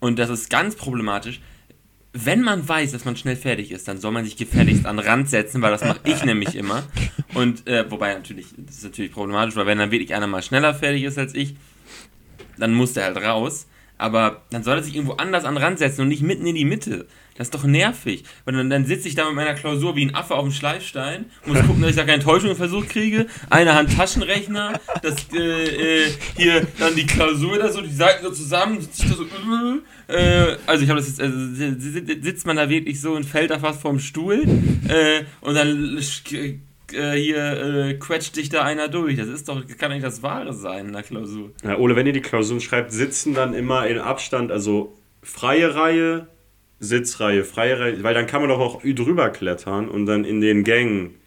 Und 0.00 0.18
das 0.18 0.30
ist 0.30 0.50
ganz 0.50 0.74
problematisch. 0.74 1.40
Wenn 2.12 2.40
man 2.40 2.68
weiß, 2.68 2.90
dass 2.90 3.04
man 3.04 3.14
schnell 3.16 3.36
fertig 3.36 3.70
ist, 3.70 3.86
dann 3.86 3.98
soll 3.98 4.10
man 4.10 4.24
sich 4.24 4.36
gefälligst 4.36 4.84
an 4.84 4.96
den 4.96 5.06
Rand 5.06 5.28
setzen, 5.30 5.62
weil 5.62 5.70
das 5.70 5.84
mache 5.84 6.00
ich 6.04 6.24
nämlich 6.24 6.56
immer. 6.56 6.82
Und 7.34 7.68
äh, 7.68 7.88
wobei 7.88 8.14
natürlich, 8.14 8.46
das 8.56 8.78
ist 8.78 8.84
natürlich 8.84 9.12
problematisch, 9.12 9.54
weil 9.54 9.66
wenn 9.66 9.78
dann 9.78 9.92
wirklich 9.92 10.12
einer 10.14 10.26
mal 10.26 10.42
schneller 10.42 10.74
fertig 10.74 11.04
ist 11.04 11.18
als 11.18 11.34
ich, 11.34 11.54
dann 12.58 12.74
muss 12.74 12.94
der 12.94 13.04
halt 13.04 13.18
raus. 13.18 13.66
Aber 14.00 14.42
dann 14.50 14.62
soll 14.64 14.76
er 14.78 14.82
sich 14.82 14.94
irgendwo 14.96 15.12
anders 15.14 15.44
an 15.44 15.56
Rand 15.56 15.78
setzen 15.78 16.00
und 16.02 16.08
nicht 16.08 16.22
mitten 16.22 16.46
in 16.46 16.54
die 16.54 16.64
Mitte. 16.64 17.06
Das 17.36 17.46
ist 17.48 17.54
doch 17.54 17.64
nervig. 17.64 18.24
Weil 18.44 18.54
dann, 18.54 18.68
dann 18.70 18.84
sitze 18.86 19.08
ich 19.08 19.14
da 19.14 19.26
mit 19.26 19.34
meiner 19.34 19.54
Klausur 19.54 19.94
wie 19.96 20.04
ein 20.04 20.14
Affe 20.14 20.34
auf 20.34 20.44
dem 20.44 20.52
Schleifstein, 20.52 21.26
muss 21.46 21.58
gucken, 21.60 21.80
dass 21.82 21.90
ich 21.90 21.96
da 21.96 22.04
keine 22.04 22.22
Täuschung 22.22 22.50
im 22.50 22.56
Versuch 22.56 22.86
kriege. 22.86 23.26
Eine 23.48 23.74
Hand 23.74 23.94
Taschenrechner, 23.96 24.80
das 25.02 25.14
äh, 25.34 26.04
äh, 26.04 26.10
hier 26.36 26.66
dann 26.78 26.94
die 26.96 27.06
Klausur 27.06 27.58
da 27.58 27.70
so, 27.70 27.80
die 27.82 27.92
Seiten 27.92 28.24
so 28.24 28.30
zusammen, 28.32 28.80
sitze 28.80 29.04
ich 29.04 29.10
da 29.10 29.16
so. 29.16 29.24
Äh, 30.12 30.56
also 30.66 30.82
ich 30.84 30.90
habe 30.90 30.98
das 31.00 31.08
jetzt, 31.08 31.20
also 31.20 31.36
si- 31.54 31.74
si- 31.78 32.20
sitzt 32.22 32.46
man 32.46 32.56
da 32.56 32.68
wirklich 32.68 33.00
so 33.00 33.12
und 33.12 33.24
fällt 33.24 33.50
da 33.50 33.58
fast 33.58 33.80
vom 33.80 33.98
Stuhl 34.00 34.42
äh, 34.88 35.24
und 35.40 35.54
dann 35.54 35.98
äh, 36.92 37.12
hier 37.12 37.38
äh, 37.38 37.94
quetscht 37.94 38.36
dich 38.36 38.48
da 38.48 38.62
einer 38.62 38.88
durch. 38.88 39.16
Das 39.16 39.28
ist 39.28 39.48
doch, 39.48 39.64
kann 39.78 39.92
nicht 39.92 40.04
das 40.04 40.22
Wahre 40.22 40.52
sein 40.52 40.86
in 40.86 40.92
der 40.92 41.02
Klausur. 41.02 41.50
Ja, 41.62 41.78
Ole, 41.78 41.96
wenn 41.96 42.06
ihr 42.06 42.12
die 42.12 42.20
Klausuren 42.20 42.60
schreibt, 42.60 42.92
sitzen 42.92 43.34
dann 43.34 43.54
immer 43.54 43.86
in 43.86 43.98
Abstand, 43.98 44.50
also 44.50 44.96
freie 45.22 45.74
Reihe, 45.74 46.26
Sitzreihe, 46.78 47.44
freie 47.44 47.78
Reihe, 47.78 48.02
weil 48.02 48.14
dann 48.14 48.26
kann 48.26 48.40
man 48.40 48.48
doch 48.48 48.58
auch 48.58 48.82
drüber 48.82 49.30
klettern 49.30 49.88
und 49.88 50.06
dann 50.06 50.24
in 50.24 50.40
den 50.40 50.64
Gängen 50.64 51.19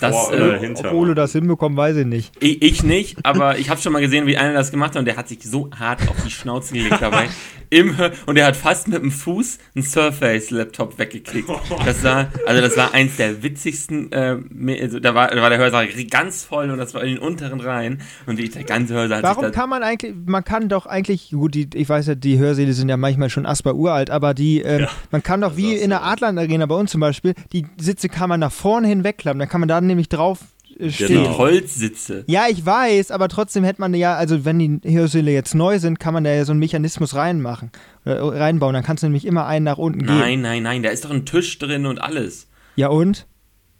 Das, 0.00 0.14
vor 0.14 0.32
äh, 0.32 0.36
oder 0.36 0.54
Ob 0.54 0.60
hinter. 0.60 0.94
Ole 0.94 1.14
das 1.14 1.32
hinbekommt, 1.32 1.76
weiß 1.76 1.96
ich 1.96 2.06
nicht. 2.06 2.32
Ich, 2.40 2.62
ich 2.62 2.82
nicht, 2.82 3.18
aber 3.24 3.58
ich 3.58 3.68
habe 3.68 3.80
schon 3.80 3.92
mal 3.92 4.00
gesehen, 4.00 4.26
wie 4.26 4.36
einer 4.36 4.54
das 4.54 4.70
gemacht 4.70 4.92
hat 4.92 5.00
und 5.00 5.04
der 5.04 5.16
hat 5.16 5.28
sich 5.28 5.42
so 5.42 5.68
hart 5.78 6.08
auf 6.08 6.16
die 6.24 6.30
Schnauze 6.30 6.74
gelegt 6.74 7.00
dabei. 7.00 7.28
Im, 7.70 7.96
und 8.26 8.36
der 8.36 8.46
hat 8.46 8.56
fast 8.56 8.88
mit 8.88 9.02
dem 9.02 9.10
Fuß 9.10 9.58
einen 9.74 9.84
Surface-Laptop 9.84 10.98
weggekickt. 10.98 11.48
Das 11.84 12.04
war, 12.04 12.28
also 12.46 12.60
das 12.60 12.76
war 12.76 12.94
eins 12.94 13.16
der 13.16 13.42
witzigsten, 13.42 14.12
äh, 14.12 14.36
also 14.80 15.00
da, 15.00 15.14
war, 15.14 15.28
da 15.28 15.42
war 15.42 15.50
der 15.50 15.58
Hörsaal 15.58 15.88
ganz 16.08 16.44
voll 16.44 16.70
und 16.70 16.78
das 16.78 16.94
war 16.94 17.02
in 17.02 17.16
den 17.16 17.18
unteren 17.18 17.60
Reihen 17.60 18.00
und 18.26 18.38
die, 18.38 18.48
der 18.48 18.64
ganze 18.64 18.94
Hörsaal 18.94 19.18
hat 19.18 19.24
Warum 19.24 19.50
kann 19.50 19.68
man 19.68 19.82
eigentlich, 19.82 20.14
man 20.24 20.44
kann 20.44 20.68
doch 20.68 20.86
eigentlich, 20.86 21.30
gut, 21.30 21.54
die, 21.54 21.68
ich 21.74 21.88
weiß 21.88 22.06
ja, 22.06 22.14
die 22.14 22.38
Hörsäle 22.38 22.72
sind 22.72 22.88
ja 22.88 22.96
manchmal 22.96 23.28
schon 23.28 23.44
asper 23.44 23.74
uralt, 23.74 24.08
aber 24.10 24.34
die, 24.34 24.60
ähm, 24.60 24.82
Ja, 24.82 24.88
man 25.10 25.22
kann 25.22 25.40
doch 25.40 25.56
wie 25.56 25.74
in 25.74 25.90
der 25.90 26.04
Adland 26.04 26.38
Arena 26.38 26.66
bei 26.66 26.76
uns 26.76 26.92
zum 26.92 27.00
Beispiel, 27.00 27.34
die 27.52 27.66
Sitze 27.76 28.08
kann 28.08 28.28
man 28.28 28.40
nach 28.40 28.52
vorne 28.52 28.88
hin 28.88 29.04
wegklappen, 29.04 29.38
dann 29.38 29.48
kann 29.48 29.60
man 29.60 29.68
da 29.68 29.73
nämlich 29.80 30.08
drauf 30.08 30.40
äh, 30.78 30.90
stehen. 30.90 31.08
Genau. 31.08 31.22
die 31.22 31.38
Holzsitze. 31.38 32.24
Ja, 32.26 32.46
ich 32.48 32.64
weiß, 32.64 33.10
aber 33.10 33.28
trotzdem 33.28 33.64
hätte 33.64 33.80
man 33.80 33.94
ja, 33.94 34.16
also 34.16 34.44
wenn 34.44 34.58
die 34.58 34.80
Hörsäle 34.92 35.30
jetzt 35.30 35.54
neu 35.54 35.78
sind, 35.78 36.00
kann 36.00 36.14
man 36.14 36.24
da 36.24 36.32
ja 36.32 36.44
so 36.44 36.52
einen 36.52 36.60
Mechanismus 36.60 37.14
reinmachen, 37.14 37.70
äh, 38.04 38.12
reinbauen, 38.12 38.74
dann 38.74 38.84
kannst 38.84 39.02
du 39.02 39.06
nämlich 39.06 39.24
immer 39.24 39.46
einen 39.46 39.64
nach 39.64 39.78
unten 39.78 40.06
gehen. 40.06 40.18
Nein, 40.18 40.40
nein, 40.40 40.62
nein, 40.62 40.82
da 40.82 40.90
ist 40.90 41.04
doch 41.04 41.10
ein 41.10 41.26
Tisch 41.26 41.58
drin 41.58 41.86
und 41.86 41.98
alles. 41.98 42.48
Ja 42.76 42.88
und? 42.88 43.26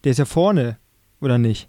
Der 0.04 0.12
ist 0.12 0.18
ja 0.18 0.24
vorne, 0.24 0.78
oder 1.20 1.38
nicht? 1.38 1.68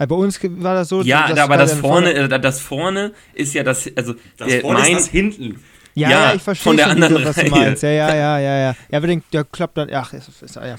Also 0.00 0.16
bei 0.16 0.22
uns 0.22 0.40
war 0.42 0.74
das 0.74 0.88
so. 0.88 1.02
Ja, 1.02 1.26
aber 1.26 1.58
das 1.58 1.72
dann 1.72 1.80
vorne, 1.80 2.14
äh, 2.14 2.40
das 2.40 2.58
vorne 2.58 3.12
ist 3.34 3.52
ja 3.52 3.62
das, 3.62 3.86
also 3.96 4.14
Das 4.38 4.48
der, 4.48 4.62
vorne 4.62 4.80
mein, 4.80 4.92
ist 4.92 5.06
das 5.06 5.08
hinten. 5.08 5.60
Ja, 5.94 6.10
Ja, 6.10 6.28
ja, 6.30 6.34
ich 6.34 6.42
verstehe 6.42 6.62
von 6.64 6.76
der 6.76 6.86
du- 6.86 6.92
anderen 6.92 7.24
was 7.24 7.34
du 7.36 7.40
Reihe. 7.42 7.50
meinst. 7.50 7.82
Ja, 7.82 7.90
ja, 7.90 8.14
ja, 8.14 8.38
ja, 8.38 8.58
ja. 8.58 8.76
Ja, 8.90 8.98
aber 8.98 9.06
den, 9.08 9.22
der 9.32 9.44
klappt 9.44 9.76
dann, 9.76 9.88
ach, 9.92 10.12
ja, 10.12 10.20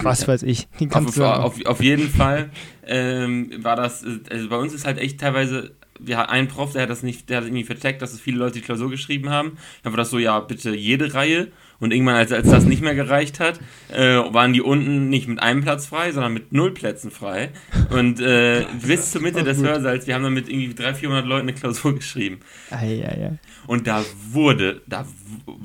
was 0.04 0.28
weiß 0.28 0.44
ich. 0.44 0.68
Auf, 0.92 1.14
du 1.16 1.24
auf, 1.26 1.66
auf 1.66 1.82
jeden 1.84 2.10
Fall 2.10 2.50
ähm, 2.86 3.52
war 3.64 3.76
das, 3.76 4.04
äh, 4.04 4.20
also 4.30 4.50
bei 4.50 4.58
uns 4.58 4.74
ist 4.74 4.86
halt 4.86 4.98
echt 4.98 5.20
teilweise, 5.20 5.72
wir 6.00 6.18
hatten 6.18 6.32
einen 6.32 6.48
Prof, 6.48 6.74
der 6.74 6.84
hat 6.84 6.90
das 6.90 7.04
nicht, 7.04 7.30
der 7.30 7.38
hat 7.38 7.44
irgendwie 7.46 7.64
vercheckt, 7.64 8.02
dass 8.02 8.14
es 8.14 8.20
viele 8.22 8.38
Leute 8.38 8.54
die 8.54 8.62
Klausur 8.62 8.90
geschrieben 8.90 9.30
haben. 9.30 9.58
Dann 9.84 9.94
war 9.94 9.98
das 9.98 10.10
so, 10.10 10.18
ja, 10.18 10.40
bitte 10.40 10.74
jede 10.76 11.14
Reihe. 11.14 11.48
Und 11.82 11.92
irgendwann, 11.92 12.16
als, 12.16 12.32
als 12.32 12.50
das 12.50 12.64
nicht 12.64 12.82
mehr 12.82 12.96
gereicht 12.96 13.40
hat, 13.40 13.60
äh, 13.92 14.16
waren 14.16 14.54
die 14.54 14.62
unten 14.62 15.10
nicht 15.10 15.28
mit 15.28 15.42
einem 15.42 15.62
Platz 15.62 15.88
frei, 15.88 16.12
sondern 16.12 16.32
mit 16.32 16.54
null 16.54 16.72
Plätzen 16.72 17.12
frei. 17.12 17.50
Und 17.90 18.22
äh, 18.22 18.66
bis 18.86 19.12
zur 19.12 19.22
Mitte 19.22 19.44
des 19.44 19.62
Hörsaals, 19.62 20.06
wir 20.08 20.14
haben 20.14 20.24
dann 20.24 20.34
mit 20.34 20.48
irgendwie 20.48 20.74
300, 20.74 20.98
400 20.98 21.26
Leuten 21.26 21.50
eine 21.50 21.54
Klausur 21.58 21.96
geschrieben. 21.96 22.40
Ei, 22.70 23.04
ei, 23.04 23.26
ei. 23.26 23.40
Und 23.66 23.88
da 23.88 24.06
wurde, 24.30 24.82
da, 24.88 25.06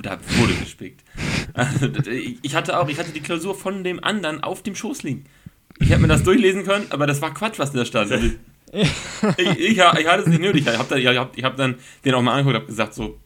da 0.02 0.18
wurde 0.38 0.55
gespickt. 0.55 1.05
Also, 1.52 1.88
ich 2.42 2.55
hatte 2.55 2.79
auch, 2.79 2.88
ich 2.88 2.98
hatte 2.98 3.12
die 3.12 3.20
Klausur 3.20 3.55
von 3.55 3.85
dem 3.85 4.02
anderen 4.02 4.42
auf 4.42 4.62
dem 4.62 4.74
Schoß 4.74 5.02
liegen. 5.02 5.26
Ich 5.79 5.90
hätte 5.90 6.00
mir 6.00 6.09
das 6.09 6.22
durchlesen 6.22 6.64
können, 6.64 6.87
aber 6.90 7.07
das 7.07 7.20
war 7.20 7.35
Quatsch, 7.35 7.59
was 7.59 7.72
da 7.72 7.85
stand. 7.85 8.11
Ich, 8.72 8.90
ich, 9.38 9.79
ich, 9.79 9.81
hatte 9.81 10.22
es 10.22 10.26
nicht 10.26 10.40
nötig. 10.40 10.66
Ich 10.66 10.76
habe 10.76 11.18
hab, 11.18 11.37
hab 11.42 11.57
dann 11.57 11.76
den 12.05 12.14
auch 12.14 12.20
mal 12.20 12.33
angeguckt 12.33 12.57
und 12.57 12.61
habe 12.62 12.66
gesagt, 12.66 12.94
so. 12.94 13.18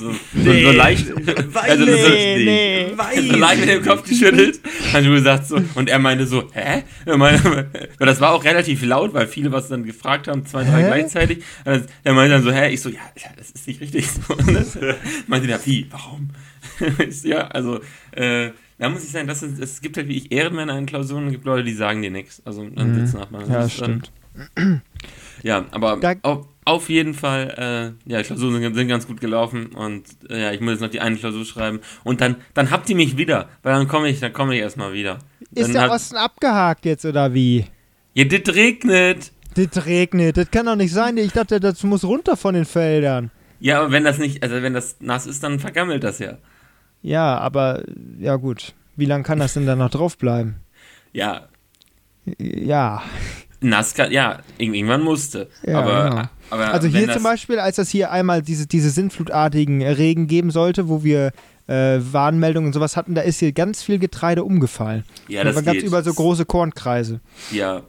So, 0.00 0.10
so, 0.42 0.52
so 0.52 0.70
leicht. 0.72 1.06
Also, 1.54 1.84
so, 1.86 2.08
nee, 2.08 2.92
nee. 2.96 3.20
so 3.30 3.36
leicht 3.36 3.60
mit 3.60 3.68
dem 3.68 3.84
Kopf 3.84 4.08
geschüttelt. 4.08 4.60
Du 4.92 5.10
gesagt 5.10 5.46
so, 5.46 5.60
und 5.76 5.88
er 5.88 5.98
meinte 6.00 6.26
so, 6.26 6.50
hä? 6.52 6.82
Er 7.04 7.16
meinte, 7.16 7.68
weil 7.98 8.06
das 8.06 8.20
war 8.20 8.32
auch 8.32 8.42
relativ 8.44 8.82
laut, 8.84 9.14
weil 9.14 9.26
viele 9.28 9.52
was 9.52 9.68
dann 9.68 9.84
gefragt 9.84 10.26
haben, 10.26 10.44
zwei, 10.46 10.64
drei 10.64 10.82
Hä? 10.82 10.86
gleichzeitig. 10.86 11.44
Er 11.64 12.12
meinte 12.12 12.34
dann 12.34 12.42
so, 12.42 12.50
hä? 12.50 12.70
Ich 12.72 12.80
so, 12.82 12.88
ja, 12.88 12.98
das 13.36 13.50
ist 13.52 13.66
nicht 13.68 13.80
richtig. 13.80 14.08
So, 14.10 14.34
dann 14.34 14.66
meinte 15.28 15.46
der, 15.46 15.64
wie, 15.64 15.86
warum? 15.90 16.30
Ja, 17.22 17.46
also, 17.48 17.80
äh, 18.12 18.50
da 18.78 18.88
muss 18.88 19.04
ich 19.04 19.10
sagen, 19.10 19.28
das 19.28 19.42
ist, 19.42 19.58
es 19.60 19.80
gibt 19.80 19.96
halt 19.96 20.08
wie 20.08 20.16
ich 20.16 20.32
Ehrenmänner 20.32 20.76
in 20.76 20.86
Klausuren, 20.86 21.22
und 21.22 21.26
es 21.28 21.32
gibt 21.34 21.44
Leute, 21.46 21.64
die 21.64 21.72
sagen 21.74 22.02
dir 22.02 22.10
nichts. 22.10 22.42
Also 22.44 22.68
dann 22.68 22.90
Mhm. 22.92 23.06
sitzen 23.06 23.18
nachmachen. 23.20 23.50
Ja, 23.50 23.60
Das 23.60 23.72
ist 23.72 23.80
dann- 23.80 24.02
stimmt. 24.54 24.82
Ja, 25.46 25.64
aber 25.70 25.96
Da- 25.98 26.14
auf, 26.22 26.46
auf 26.64 26.88
jeden 26.88 27.14
Fall, 27.14 27.94
äh, 28.06 28.10
ja, 28.12 28.18
die 28.18 28.24
Klausuren 28.24 28.60
sind, 28.60 28.74
sind 28.74 28.88
ganz 28.88 29.06
gut 29.06 29.20
gelaufen 29.20 29.66
und 29.74 30.04
äh, 30.28 30.42
ja, 30.42 30.52
ich 30.52 30.60
muss 30.60 30.72
jetzt 30.72 30.80
noch 30.80 30.90
die 30.90 31.00
eine 31.00 31.16
Klausur 31.16 31.44
schreiben 31.44 31.80
und 32.04 32.20
dann, 32.20 32.36
dann 32.54 32.70
habt 32.70 32.90
ihr 32.90 32.96
mich 32.96 33.16
wieder, 33.16 33.48
weil 33.62 33.72
dann 33.74 33.86
komme 33.86 34.08
ich, 34.08 34.18
dann 34.20 34.32
komme 34.32 34.54
ich 34.56 34.60
erstmal 34.60 34.92
wieder. 34.92 35.18
Ist 35.54 35.66
dann 35.68 35.72
der 35.72 35.82
hab- 35.82 35.90
Osten 35.92 36.16
abgehakt 36.16 36.84
jetzt 36.84 37.04
oder 37.04 37.32
wie? 37.34 37.66
Ja, 38.14 38.24
das 38.24 38.54
regnet. 38.54 39.32
Das 39.54 39.86
regnet, 39.86 40.36
das 40.36 40.50
kann 40.50 40.66
doch 40.66 40.76
nicht 40.76 40.92
sein. 40.92 41.16
Ich 41.16 41.32
dachte, 41.32 41.60
das 41.60 41.82
muss 41.82 42.04
runter 42.04 42.36
von 42.36 42.54
den 42.54 42.64
Feldern. 42.66 43.30
Ja, 43.60 43.80
aber 43.80 43.92
wenn 43.92 44.04
das 44.04 44.18
nicht, 44.18 44.42
also 44.42 44.60
wenn 44.60 44.74
das 44.74 44.96
nass 45.00 45.26
ist, 45.26 45.42
dann 45.42 45.60
vergammelt 45.60 46.02
das 46.04 46.18
ja. 46.18 46.36
Ja, 47.02 47.38
aber 47.38 47.82
ja 48.18 48.36
gut. 48.36 48.74
Wie 48.96 49.06
lange 49.06 49.22
kann 49.24 49.38
das 49.38 49.54
denn 49.54 49.64
dann 49.66 49.78
noch 49.78 49.90
drauf 49.90 50.18
bleiben? 50.18 50.56
Ja, 51.12 51.48
Ja. 52.38 53.02
Nass 53.66 53.94
kann, 53.94 54.10
ja, 54.12 54.40
irg- 54.58 54.72
irgendwann 54.74 55.02
musste. 55.02 55.48
Ja, 55.66 55.80
aber, 55.80 56.10
genau. 56.10 56.22
aber 56.50 56.72
Also 56.72 56.88
hier 56.88 57.10
zum 57.12 57.22
Beispiel, 57.22 57.58
als 57.58 57.76
das 57.76 57.88
hier 57.90 58.10
einmal 58.10 58.42
diese, 58.42 58.66
diese 58.66 58.90
sinnflutartigen 58.90 59.82
Regen 59.82 60.26
geben 60.26 60.50
sollte, 60.50 60.88
wo 60.88 61.02
wir 61.04 61.32
äh, 61.68 61.98
Warnmeldungen 62.00 62.68
und 62.68 62.72
sowas 62.72 62.96
hatten, 62.96 63.14
da 63.14 63.22
ist 63.22 63.40
hier 63.40 63.52
ganz 63.52 63.82
viel 63.82 63.98
Getreide 63.98 64.44
umgefallen. 64.44 65.04
Ja, 65.28 65.40
Und 65.42 65.46
das 65.54 65.64
geht. 65.64 65.82
überall 65.82 66.04
so 66.04 66.14
große 66.14 66.44
Kornkreise. 66.44 67.20
Ja, 67.50 67.82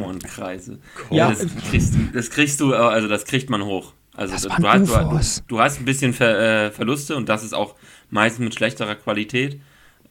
Kornkreise. 0.00 0.78
Ja. 1.10 1.30
das 1.30 1.46
kriegst, 1.70 1.94
du- 1.94 1.98
das 2.12 2.30
kriegst 2.30 2.60
du, 2.60 2.74
also 2.74 3.08
das 3.08 3.24
kriegt 3.24 3.50
man 3.50 3.64
hoch. 3.64 3.92
Also 4.14 4.34
Das 4.34 4.42
du, 4.42 4.68
hast, 4.68 4.88
du, 4.88 5.54
du 5.56 5.60
hast 5.60 5.78
ein 5.80 5.84
bisschen 5.86 6.12
Ver, 6.12 6.66
äh, 6.66 6.70
Verluste 6.70 7.16
und 7.16 7.28
das 7.28 7.42
ist 7.44 7.54
auch 7.54 7.76
meistens 8.10 8.44
mit 8.44 8.54
schlechterer 8.54 8.94
Qualität. 8.96 9.60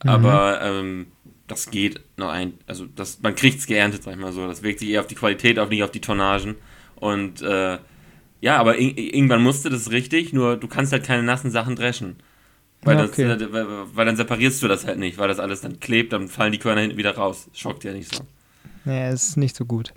Mhm. 0.04 0.10
Aber 0.10 0.60
ähm, 0.64 1.08
das 1.48 1.70
geht 1.70 2.00
noch 2.18 2.30
ein, 2.30 2.54
also 2.68 2.86
das, 2.96 3.22
man 3.22 3.36
kriegt 3.36 3.60
es 3.60 3.68
geerntet, 3.68 4.04
sag 4.04 4.14
ich 4.14 4.20
mal 4.20 4.32
so. 4.32 4.48
Das 4.48 4.64
wirkt 4.64 4.80
sich 4.80 4.90
eher 4.90 5.02
auf 5.02 5.08
die 5.08 5.16
Qualität, 5.16 5.60
auf 5.60 5.70
nicht 5.70 5.84
auf 5.84 5.92
die 5.92 6.02
Tonnagen. 6.02 6.56
Und 6.96 7.42
äh, 7.42 7.78
ja, 8.42 8.58
aber 8.58 8.76
ir- 8.78 8.98
irgendwann 9.14 9.42
musste 9.44 9.70
das 9.70 9.92
richtig, 9.92 10.34
nur 10.34 10.58
du 10.58 10.68
kannst 10.68 10.92
halt 10.94 11.04
keine 11.06 11.24
nassen 11.24 11.52
Sachen 11.52 11.76
dreschen. 11.76 12.16
Weil, 12.84 12.96
Ja, 12.96 13.02
das, 13.04 13.12
okay. 13.12 13.24
äh, 13.24 13.52
weil, 13.54 13.66
weil 13.94 14.06
dann 14.06 14.16
separierst 14.16 14.64
du 14.64 14.68
das 14.68 14.86
halt 14.88 14.98
nicht, 14.98 15.18
weil 15.18 15.28
das 15.28 15.40
alles 15.40 15.62
dann 15.62 15.80
klebt, 15.80 16.14
dann 16.14 16.28
fallen 16.28 16.52
die 16.52 16.58
Körner 16.58 16.82
hinten 16.82 16.98
wieder 16.98 17.16
raus. 17.16 17.50
Schockt 17.54 17.84
ja 17.84 17.94
nicht 17.94 18.14
so. 18.16 18.24
Nee, 18.86 19.12
ist 19.12 19.38
nicht 19.38 19.56
so 19.56 19.66
gut. 19.66 19.94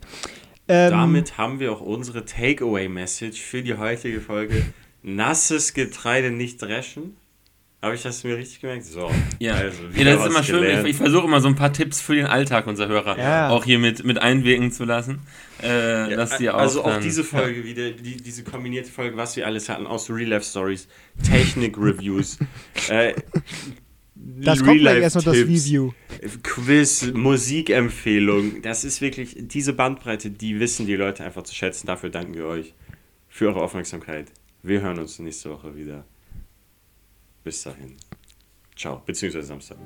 Ähm, 0.68 0.90
Damit 0.90 1.38
haben 1.38 1.60
wir 1.60 1.72
auch 1.72 1.80
unsere 1.80 2.24
Takeaway-Message 2.24 3.40
für 3.40 3.62
die 3.62 3.74
heutige 3.76 4.20
Folge. 4.20 4.64
Nasses 5.02 5.74
Getreide 5.74 6.30
nicht 6.30 6.60
dreschen. 6.60 7.16
Habe 7.84 7.94
ich 7.94 8.02
das 8.02 8.24
mir 8.24 8.36
richtig 8.36 8.60
gemerkt? 8.60 8.84
So. 8.84 9.10
Ja, 9.38 9.54
also 9.54 9.82
ja 9.94 10.04
das 10.04 10.20
ist 10.22 10.26
immer 10.30 10.42
schön. 10.42 10.60
gelernt. 10.62 10.84
Ich, 10.84 10.92
ich 10.92 10.96
versuche 10.96 11.26
immer 11.26 11.40
so 11.40 11.48
ein 11.48 11.54
paar 11.54 11.72
Tipps 11.72 12.00
für 12.00 12.14
den 12.14 12.26
Alltag 12.26 12.66
unserer 12.66 12.88
Hörer 12.88 13.18
Ja. 13.18 13.50
auch 13.50 13.64
hier 13.64 13.78
mit, 13.78 14.04
mit 14.04 14.18
einwirken 14.18 14.72
zu 14.72 14.84
lassen. 14.84 15.20
Äh, 15.62 16.10
Ja, 16.10 16.16
dass 16.16 16.38
die 16.38 16.50
auch 16.50 16.58
also 16.58 16.84
auch 16.84 16.98
diese 16.98 17.24
Folge 17.24 17.64
wieder, 17.64 17.90
die, 17.90 18.16
diese 18.16 18.42
kombinierte 18.42 18.90
Folge, 18.90 19.16
was 19.16 19.36
wir 19.36 19.46
alles 19.46 19.68
hatten, 19.68 19.86
aus 19.86 20.10
Real 20.10 20.28
Life 20.30 20.44
Stories, 20.46 20.88
Technik-Reviews, 21.22 22.38
äh, 22.88 23.14
das 24.16 24.64
kommt 24.64 24.80
gleich 24.80 25.02
erst 25.02 25.16
noch 25.16 25.24
das 25.24 25.36
Review. 25.36 25.92
Quiz, 26.42 27.12
Musikempfehlung. 27.12 28.62
Das 28.62 28.84
ist 28.84 29.00
wirklich, 29.00 29.36
diese 29.38 29.72
Bandbreite, 29.72 30.30
die 30.30 30.60
wissen 30.60 30.86
die 30.86 30.96
Leute 30.96 31.24
einfach 31.24 31.42
zu 31.42 31.54
schätzen. 31.54 31.86
Dafür 31.86 32.10
danken 32.10 32.34
wir 32.34 32.46
euch 32.46 32.74
für 33.28 33.48
eure 33.48 33.60
Aufmerksamkeit. 33.62 34.28
Wir 34.62 34.80
hören 34.80 34.98
uns 34.98 35.18
nächste 35.18 35.50
Woche 35.50 35.76
wieder. 35.76 36.04
Bis 37.44 37.62
dahin. 37.62 37.96
Ciao, 38.74 39.02
beziehungsweise 39.04 39.46
Samstag. 39.46 39.76